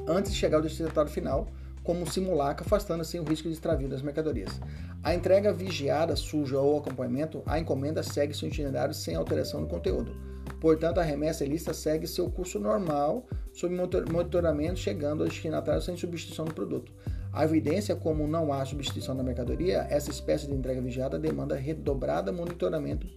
[0.07, 1.47] Antes de chegar ao destinatário final,
[1.84, 4.59] como simulacro, afastando assim o risco de extravio das mercadorias.
[5.03, 10.15] A entrega vigiada, suja ou acompanhamento, a encomenda segue seu itinerário sem alteração no conteúdo.
[10.61, 13.76] Portanto, a remessa ilícita segue seu curso normal, sob
[14.09, 16.91] monitoramento, chegando ao destinatário sem substituição do produto.
[17.34, 22.32] A evidência, como não há substituição da mercadoria, essa espécie de entrega vigiada demanda redobrada
[22.32, 23.08] monitoramento,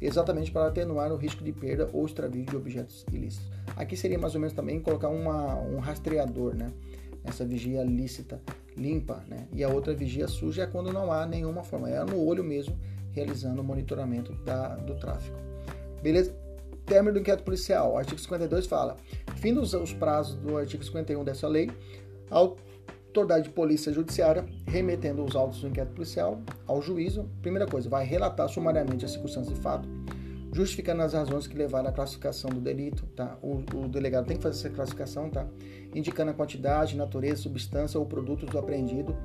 [0.00, 3.50] exatamente para atenuar o risco de perda ou extravio de objetos ilícitos.
[3.74, 6.72] Aqui seria mais ou menos também colocar uma, um rastreador, né?
[7.24, 8.40] Essa vigia lícita,
[8.76, 9.48] limpa, né?
[9.52, 12.78] E a outra vigia suja é quando não há nenhuma forma, é no olho mesmo,
[13.10, 15.36] realizando o monitoramento da, do tráfego.
[16.00, 16.32] Beleza?
[16.86, 17.94] Término do inquérito policial.
[17.94, 18.96] O artigo 52 fala:
[19.36, 21.72] fim dos os prazos do artigo 51 dessa lei,
[22.30, 22.56] ao
[23.14, 27.30] autoridade de polícia judiciária, remetendo os autos do inquérito policial ao juízo.
[27.40, 29.88] Primeira coisa, vai relatar sumariamente as circunstâncias de fato,
[30.52, 33.38] justificando as razões que levaram à classificação do delito, tá?
[33.40, 35.46] O, o, delegado tem que fazer essa classificação, tá?
[35.94, 39.16] Indicando a quantidade, natureza, substância ou produto do apreendido,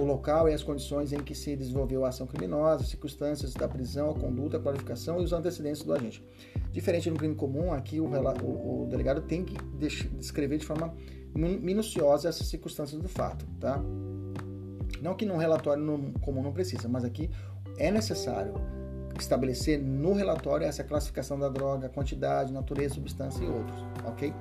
[0.00, 3.68] o local e as condições em que se desenvolveu a ação criminosa, as circunstâncias da
[3.68, 6.24] prisão, a conduta, a qualificação e os antecedentes do agente.
[6.70, 9.56] Diferente no crime comum, aqui o, o, o delegado tem que
[10.16, 10.94] descrever de forma
[11.34, 13.80] minuciosa essas circunstâncias do fato, tá?
[15.00, 15.82] Não que num relatório
[16.20, 17.30] comum não precisa, mas aqui
[17.78, 18.54] é necessário
[19.18, 24.32] estabelecer no relatório essa classificação da droga, quantidade, natureza, substância e outros, ok?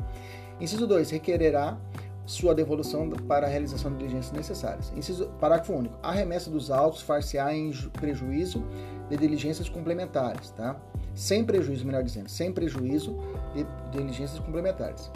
[0.60, 1.78] Inciso 2, requererá
[2.26, 4.94] sua devolução para a realização de diligências necessárias.
[4.96, 5.98] Inciso, parágrafo único.
[6.02, 8.64] A remessa dos autos far-se-á em prejuízo
[9.10, 10.80] de diligências complementares, tá?
[11.14, 13.18] Sem prejuízo, melhor dizendo, sem prejuízo
[13.54, 15.12] de diligências complementares.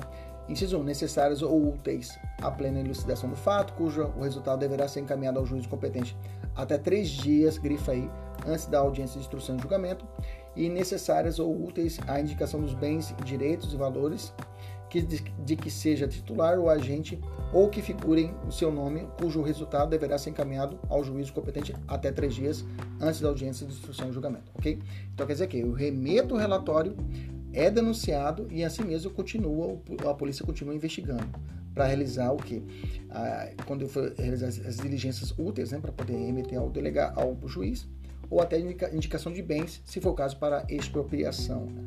[0.47, 0.83] Inciso 1.
[0.83, 5.45] Necessárias ou úteis à plena elucidação do fato, cujo o resultado deverá ser encaminhado ao
[5.45, 6.15] juiz competente
[6.55, 8.09] até três dias, grifa aí,
[8.45, 10.05] antes da audiência de instrução e julgamento,
[10.55, 14.33] e necessárias ou úteis à indicação dos bens, direitos e valores
[14.89, 17.19] que, de, de que seja titular ou agente
[17.51, 22.11] ou que figurem o seu nome, cujo resultado deverá ser encaminhado ao juiz competente até
[22.11, 22.63] três dias
[23.01, 24.79] antes da audiência de instrução e julgamento, ok?
[25.13, 26.95] Então quer dizer que eu remeto o relatório
[27.55, 29.79] é denunciado e assim mesmo continua,
[30.09, 31.25] a polícia continua investigando
[31.73, 32.63] para realizar o que?
[33.09, 37.87] Ah, quando for realizar as diligências úteis, né, para poder remeter ao delegado, ao juiz,
[38.29, 41.65] ou até indicação de bens, se for o caso, para expropriação.
[41.65, 41.83] Né?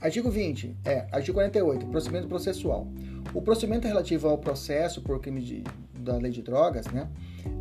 [0.00, 2.88] Artigo 20, é, artigo 48, procedimento processual.
[3.34, 7.08] O procedimento relativo ao processo por crime de, da lei de drogas, né,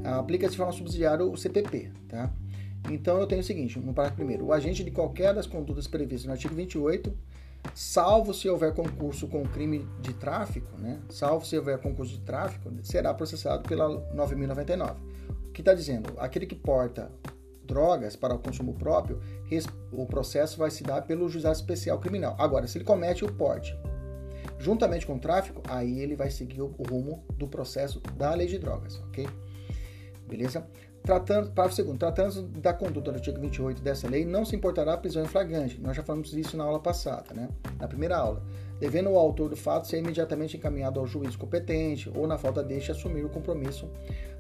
[0.04, 2.32] aplica-se de forma subsidiária o CPP, tá?
[2.90, 6.26] Então eu tenho o seguinte, no parágrafo primeiro, o agente de qualquer das condutas previstas
[6.26, 7.14] no artigo 28,
[7.76, 11.00] salvo se houver concurso com crime de tráfico, né?
[11.10, 15.00] Salvo se houver concurso de tráfico, será processado pela 9099.
[15.48, 16.14] O que está dizendo?
[16.18, 17.12] Aquele que porta
[17.64, 19.22] drogas para o consumo próprio,
[19.92, 22.36] o processo vai se dar pelo juizado especial criminal.
[22.38, 23.78] Agora, se ele comete o porte
[24.60, 28.60] juntamente com o tráfico, aí ele vai seguir o rumo do processo da lei de
[28.60, 29.28] drogas, ok?
[30.28, 30.68] Beleza?
[31.04, 34.98] Tratando, parágrafo segundo, tratando da conduta do artigo 28 dessa lei, não se importará a
[34.98, 35.82] prisão em flagrante.
[35.82, 37.50] Nós já falamos disso na aula passada, né?
[37.80, 38.44] Na primeira aula.
[38.80, 42.92] Devendo o autor do fato ser imediatamente encaminhado ao juiz competente ou, na falta deste,
[42.92, 43.90] assumir o compromisso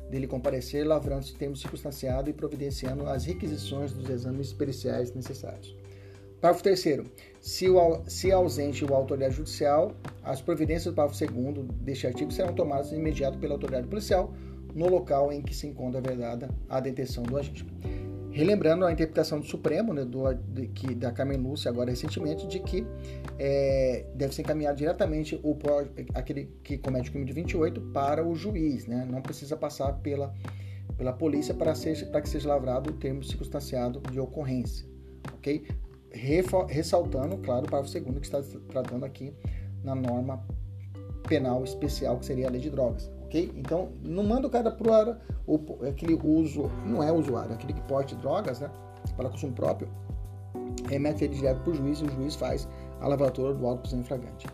[0.09, 5.75] dele comparecer, lavrando-se termo circunstanciado e providenciando as requisições dos exames periciais necessários.
[6.39, 7.01] Parágrafo 3
[7.39, 9.93] se, o, se ausente o autoridade judicial,
[10.23, 14.31] as providências do parágrafo 2 deste artigo serão tomadas de imediato pela autoridade policial
[14.73, 17.65] no local em que se encontra vedada a detenção do agente.
[18.31, 22.59] Relembrando a interpretação do Supremo, né, do, de, que, da Carmen Lúcia, agora recentemente, de
[22.61, 22.85] que
[23.37, 25.57] é, deve ser encaminhado diretamente o,
[26.13, 30.33] aquele que comete o crime de 28 para o juiz, né, não precisa passar pela,
[30.97, 34.87] pela polícia para, ser, para que seja lavrado o termo circunstanciado de ocorrência.
[35.33, 35.67] ok?
[36.67, 39.33] ressaltando, claro, o segundo que está tratando aqui
[39.81, 40.45] na norma
[41.25, 43.51] penal especial, que seria a lei de drogas ok?
[43.55, 45.17] Então, não manda o cara para
[45.47, 48.69] o, aquele uso, não é usuário, aquele que porte drogas, né,
[49.15, 49.87] para consumo próprio,
[50.89, 52.67] remete ele direto para o juiz e o juiz faz
[52.99, 54.47] a lavatura do auto em flagrante.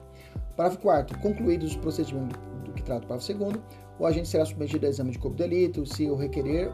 [0.55, 3.55] Parágrafo 4 concluídos os procedimentos do que trata o parágrafo 2
[3.99, 6.71] o agente será submetido a exame de corpo de delito, se o requerer,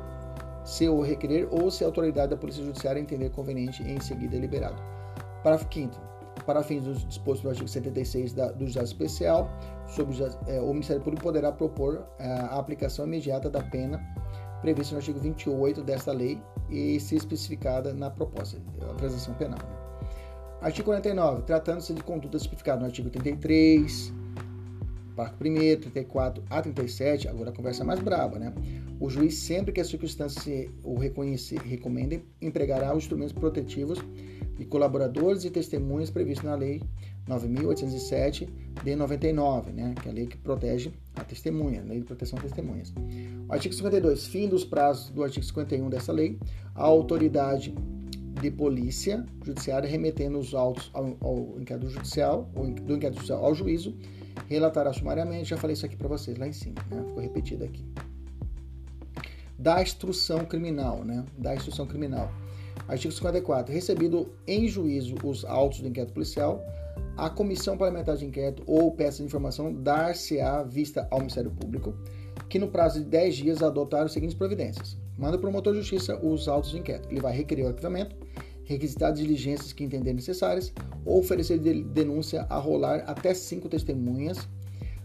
[0.65, 4.75] se o requerer ou se a autoridade da Polícia Judiciária entender conveniente em seguida liberado.
[5.41, 6.13] Parágrafo 5
[6.45, 9.49] para fins dos dispostos no artigo 76 da, do Juizado Especial,
[9.87, 10.15] sobre,
[10.47, 14.01] é, o Ministério Público poderá propor é, a aplicação imediata da pena
[14.61, 18.57] prevista no artigo 28 desta lei e se especificada na proposta,
[18.89, 19.59] a transação penal.
[20.61, 21.41] Artigo 49.
[21.43, 24.13] Tratando-se de conduta especificada no artigo 33,
[25.15, 28.53] parágrafo 1, 34 a 37, agora a conversa mais brava, né?
[28.99, 33.99] O juiz, sempre que as circunstâncias o reconhecer, recomendem, empregará os instrumentos protetivos
[34.57, 36.81] de colaboradores e testemunhas previsto na Lei
[37.27, 38.49] 9.807
[38.83, 42.43] de 99, né, que é a lei que protege a testemunha, Lei de Proteção de
[42.43, 42.93] Testemunhas.
[43.47, 46.37] O artigo 52, fim dos prazos do artigo 51 dessa lei,
[46.75, 47.73] a autoridade
[48.41, 53.55] de polícia judiciária remetendo os autos ao, ao inquérito judicial, ou do inquérito judicial ao
[53.55, 53.95] juízo,
[54.47, 57.85] relatará sumariamente, já falei isso aqui para vocês lá em cima, né, ficou repetido aqui.
[59.57, 62.31] Da instrução criminal, né, da instrução criminal.
[62.87, 63.73] Artigo 54.
[63.73, 66.61] Recebido em juízo os autos do inquérito policial,
[67.15, 71.93] a comissão parlamentar de inquérito ou peça de informação dar-se-á vista ao Ministério Público,
[72.49, 74.97] que no prazo de 10 dias adotar as seguintes providências.
[75.17, 77.07] Manda o promotor de justiça os autos de inquérito.
[77.09, 78.15] Ele vai requerer o arquivamento,
[78.65, 80.71] requisitar as diligências que entender necessárias,
[81.05, 84.47] ou oferecer denúncia a rolar até cinco testemunhas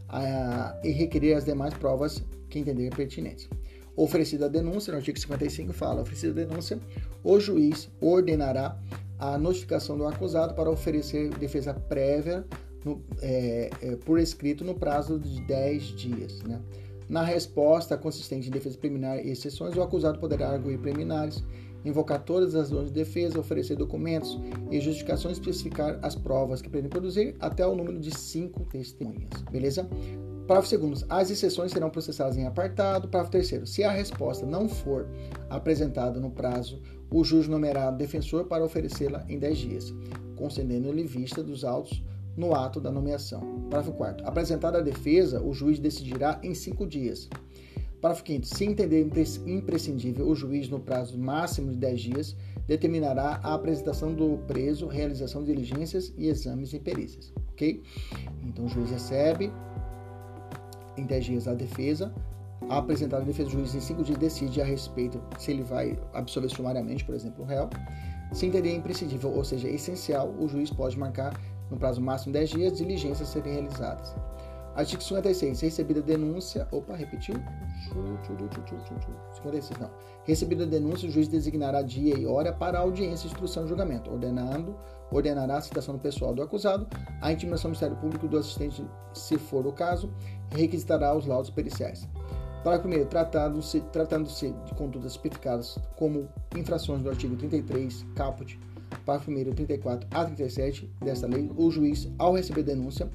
[0.09, 3.49] a, e requerer as demais provas que entender pertinentes.
[3.97, 6.79] Oferecida a denúncia, no artigo 55 fala, oferecida a denúncia,
[7.25, 8.79] o juiz ordenará
[9.19, 12.45] a notificação do acusado para oferecer defesa prévia
[12.85, 16.43] no, é, é, por escrito no prazo de 10 dias.
[16.43, 16.61] Né?
[17.09, 21.43] Na resposta consistente em defesa preliminar e exceções, o acusado poderá arguir preliminares,
[21.85, 24.39] invocar todas as razões de defesa, oferecer documentos
[24.70, 29.43] e justificações, especificar as provas que pretende produzir até o número de cinco testemunhas.
[29.51, 29.89] Beleza?
[30.49, 33.07] Parágrafo 2 As exceções serão processadas em apartado.
[33.09, 35.07] Parágrafo 3 Se a resposta não for
[35.51, 39.95] apresentada no prazo, o juiz nomeará defensor para oferecê-la em 10 dias,
[40.37, 42.03] concedendo-lhe vista dos autos
[42.35, 43.41] no ato da nomeação.
[43.68, 47.29] Parágrafo 4 Apresentada a defesa, o juiz decidirá em 5 dias.
[48.01, 49.09] Parágrafo 5 Se entender
[49.46, 52.36] imprescindível, o juiz, no prazo máximo de 10 dias,
[52.66, 57.32] determinará a apresentação do preso, realização de diligências e exames e perícias.
[57.53, 57.82] Ok?
[58.44, 59.53] Então, o juiz recebe,
[60.96, 62.14] em 10 dias a defesa,
[62.68, 65.99] a apresentar a defesa, o juiz em 5 dias decide a respeito se ele vai
[66.12, 67.68] absolver sumariamente, por exemplo, o réu.
[68.32, 71.34] Se entender imprescindível, ou seja, essencial, o juiz pode marcar
[71.70, 74.14] no prazo máximo de 10 dias diligências serem realizadas.
[74.79, 75.61] Artigo 56.
[75.61, 76.68] Recebida denúncia.
[76.70, 77.35] Opa, repetiu?
[79.35, 79.91] 56, não.
[80.24, 84.76] Recebida denúncia, o juiz designará dia e hora para audiência, instrução e julgamento, ordenando,
[85.11, 86.87] ordenará a citação do pessoal do acusado,
[87.20, 90.12] a intimação do Ministério Público do assistente, se for o caso,
[90.55, 92.09] requisitará os laudos periciais.
[92.62, 93.07] Parágrafo 1.
[93.07, 98.57] Tratando-se tratando de condutas tipificadas como infrações do artigo 33, caput,
[99.05, 103.11] parágrafo 1, 34 a 37 desta lei, o juiz, ao receber denúncia,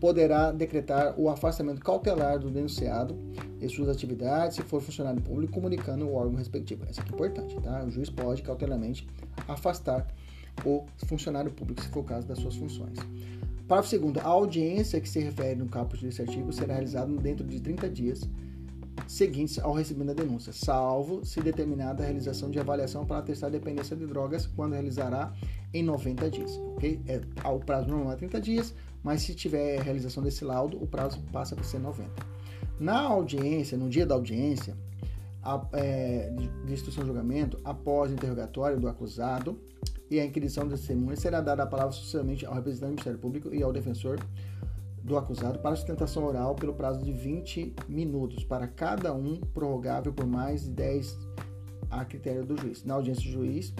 [0.00, 3.16] poderá decretar o afastamento cautelar do denunciado
[3.58, 6.84] de suas atividades, se for funcionário público, comunicando o órgão respectivo.
[6.90, 7.84] Isso aqui é importante, tá?
[7.84, 9.06] O juiz pode cautelarmente
[9.48, 10.06] afastar
[10.64, 12.98] o funcionário público, se for o caso das suas funções.
[13.66, 14.18] Parágrafo 2.
[14.18, 18.28] A audiência que se refere no caput desse artigo será realizada dentro de 30 dias
[19.08, 23.96] seguintes ao recebimento da denúncia, salvo se determinada a realização de avaliação para atestar dependência
[23.96, 25.32] de drogas, quando realizará
[25.72, 27.00] em 90 dias, ok?
[27.08, 31.22] É, o prazo normal é 30 dias, mas se tiver realização desse laudo, o prazo
[31.30, 32.10] passa para ser 90.
[32.80, 34.74] Na audiência, no dia da audiência,
[35.42, 36.30] a, é,
[36.64, 39.60] de, instrução de julgamento, após o interrogatório do acusado
[40.10, 43.54] e a inquisição da testemunha, será dada a palavra sucessivamente ao representante do Ministério Público
[43.54, 44.18] e ao defensor
[45.02, 50.26] do acusado para sustentação oral pelo prazo de 20 minutos, para cada um prorrogável por
[50.26, 51.18] mais de 10
[51.90, 52.82] a critério do juiz.
[52.84, 53.74] Na audiência do juiz,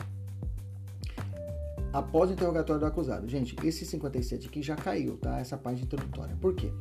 [1.94, 3.28] após o interrogatório do acusado.
[3.28, 5.38] Gente, esse 57 aqui já caiu, tá?
[5.38, 6.36] Essa parte introdutória.
[6.40, 6.72] Por quê?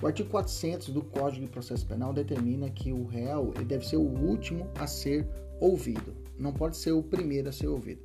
[0.00, 3.98] O artigo 400 do Código de Processo Penal determina que o réu ele deve ser
[3.98, 5.28] o último a ser
[5.60, 6.16] ouvido.
[6.38, 8.00] Não pode ser o primeiro a ser ouvido.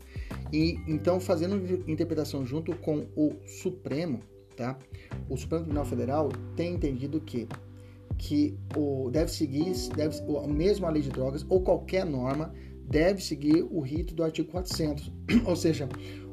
[0.51, 1.55] E então, fazendo
[1.89, 4.20] interpretação junto com o Supremo,
[4.57, 4.78] tá?
[5.30, 7.47] O Supremo Tribunal Federal tem entendido que
[8.18, 12.51] que o deve seguir deve a mesma lei de drogas ou qualquer norma
[12.89, 15.11] deve seguir o rito do artigo 400,
[15.45, 15.89] ou seja,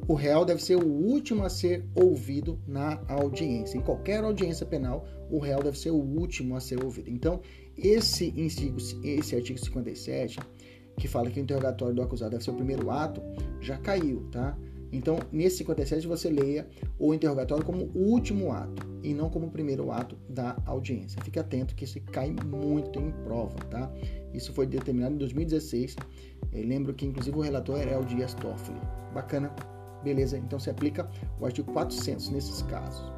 [0.07, 3.78] o réu deve ser o último a ser ouvido na audiência.
[3.78, 7.11] Em qualquer audiência penal, o réu deve ser o último a ser ouvido.
[7.11, 7.40] Então,
[7.76, 10.38] esse, esse artigo 57,
[10.98, 13.22] que fala que o interrogatório do acusado deve ser o primeiro ato,
[13.61, 14.57] já caiu, tá?
[14.92, 16.68] Então, nesse 57, você leia
[17.00, 21.20] o interrogatório como último ato e não como primeiro ato da audiência.
[21.24, 23.90] Fique atento que isso cai muito em prova, tá?
[24.32, 25.96] Isso foi determinado em 2016.
[26.52, 28.78] Eu lembro que, inclusive, o relator era o Dias Toffoli.
[29.12, 29.52] Bacana?
[30.05, 30.36] Beleza?
[30.36, 31.09] Então, se aplica
[31.40, 33.11] o artigo 400 nesses casos.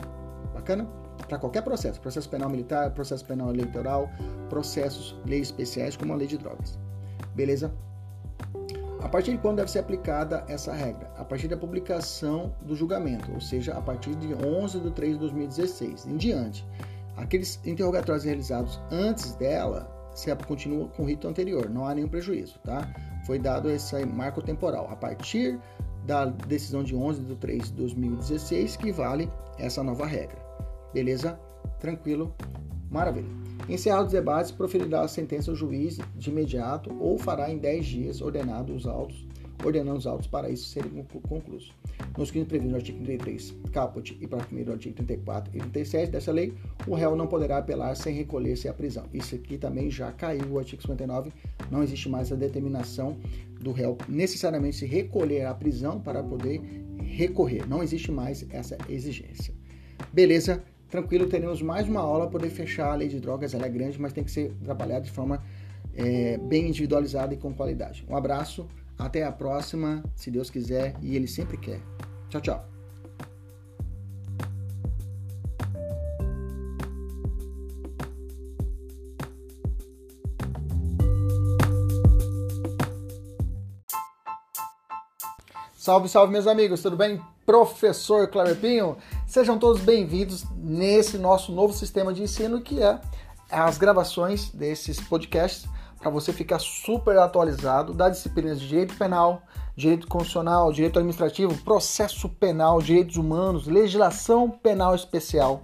[0.55, 0.89] Bacana?
[1.28, 4.09] Para qualquer processo, processo penal militar, processo penal eleitoral,
[4.49, 6.78] processos, leis especiais, como a lei de drogas.
[7.34, 7.72] Beleza?
[9.01, 11.11] A partir de quando deve ser aplicada essa regra?
[11.16, 15.18] A partir da publicação do julgamento, ou seja, a partir de 11 de 3 de
[15.20, 16.66] 2016 em diante.
[17.16, 22.59] Aqueles interrogatórios realizados antes dela se continua com o rito anterior, não há nenhum prejuízo,
[22.64, 22.89] tá?
[23.26, 24.89] Foi dado esse marco temporal.
[24.91, 25.59] A partir
[26.07, 29.29] da decisão de 11 de 3 de 2016 que vale
[29.59, 30.39] essa nova regra.
[30.95, 31.39] Beleza?
[31.81, 32.35] Tranquilo?
[32.91, 33.29] Maravilha.
[33.69, 38.21] Encerrados os debates, proferirá a sentença o juiz de imediato ou fará em 10 dias
[38.21, 39.27] ordenado os autos,
[39.65, 41.75] ordenando os autos para isso serem concluídos.
[42.17, 46.33] Nos crimes previstos no artigo 33, caput e para primeiro artigo 34 e 37 dessa
[46.33, 46.55] lei,
[46.87, 49.05] o réu não poderá apelar sem recolher-se à prisão.
[49.12, 51.31] Isso aqui também já caiu, o artigo 59,
[51.71, 53.17] não existe mais a determinação
[53.61, 56.61] do réu necessariamente se recolher à prisão para poder
[56.99, 57.69] recorrer.
[57.69, 59.55] Não existe mais essa exigência.
[60.12, 60.62] Beleza?
[60.89, 63.55] tranquilo, teremos mais uma aula para poder fechar a lei de drogas.
[63.55, 65.43] Ela é grande, mas tem que ser trabalhada de forma
[65.95, 68.05] é, bem individualizada e com qualidade.
[68.09, 68.67] Um abraço,
[68.99, 71.81] até a próxima, se Deus quiser e Ele sempre quer.
[72.31, 72.77] Tchau, tchau.
[85.87, 87.22] Salve, salve, meus amigos, tudo bem?
[87.45, 93.01] Professor Cleber Pinho, sejam todos bem-vindos nesse nosso novo sistema de ensino que é
[93.49, 95.70] as gravações desses podcasts
[96.01, 99.43] para você ficar super atualizado das disciplinas de direito penal,
[99.77, 105.62] direito constitucional, direito administrativo, processo penal, direitos humanos, legislação penal especial,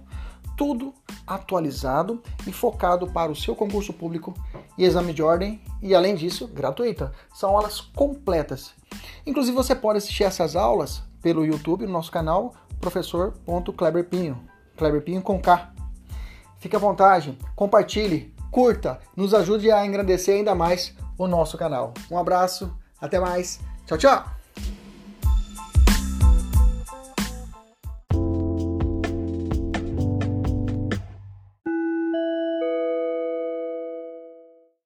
[0.55, 0.93] tudo
[1.25, 4.33] atualizado e focado para o seu concurso público
[4.77, 7.11] e exame de ordem e além disso, gratuita.
[7.33, 8.73] São aulas completas
[9.25, 14.43] Inclusive você pode assistir essas aulas pelo YouTube, no nosso canal, professor.kleberpinho.
[14.75, 15.71] Kleberpinho com K.
[16.57, 21.93] Fique à vontade, compartilhe, curta, nos ajude a engrandecer ainda mais o nosso canal.
[22.09, 24.42] Um abraço, até mais, tchau, tchau!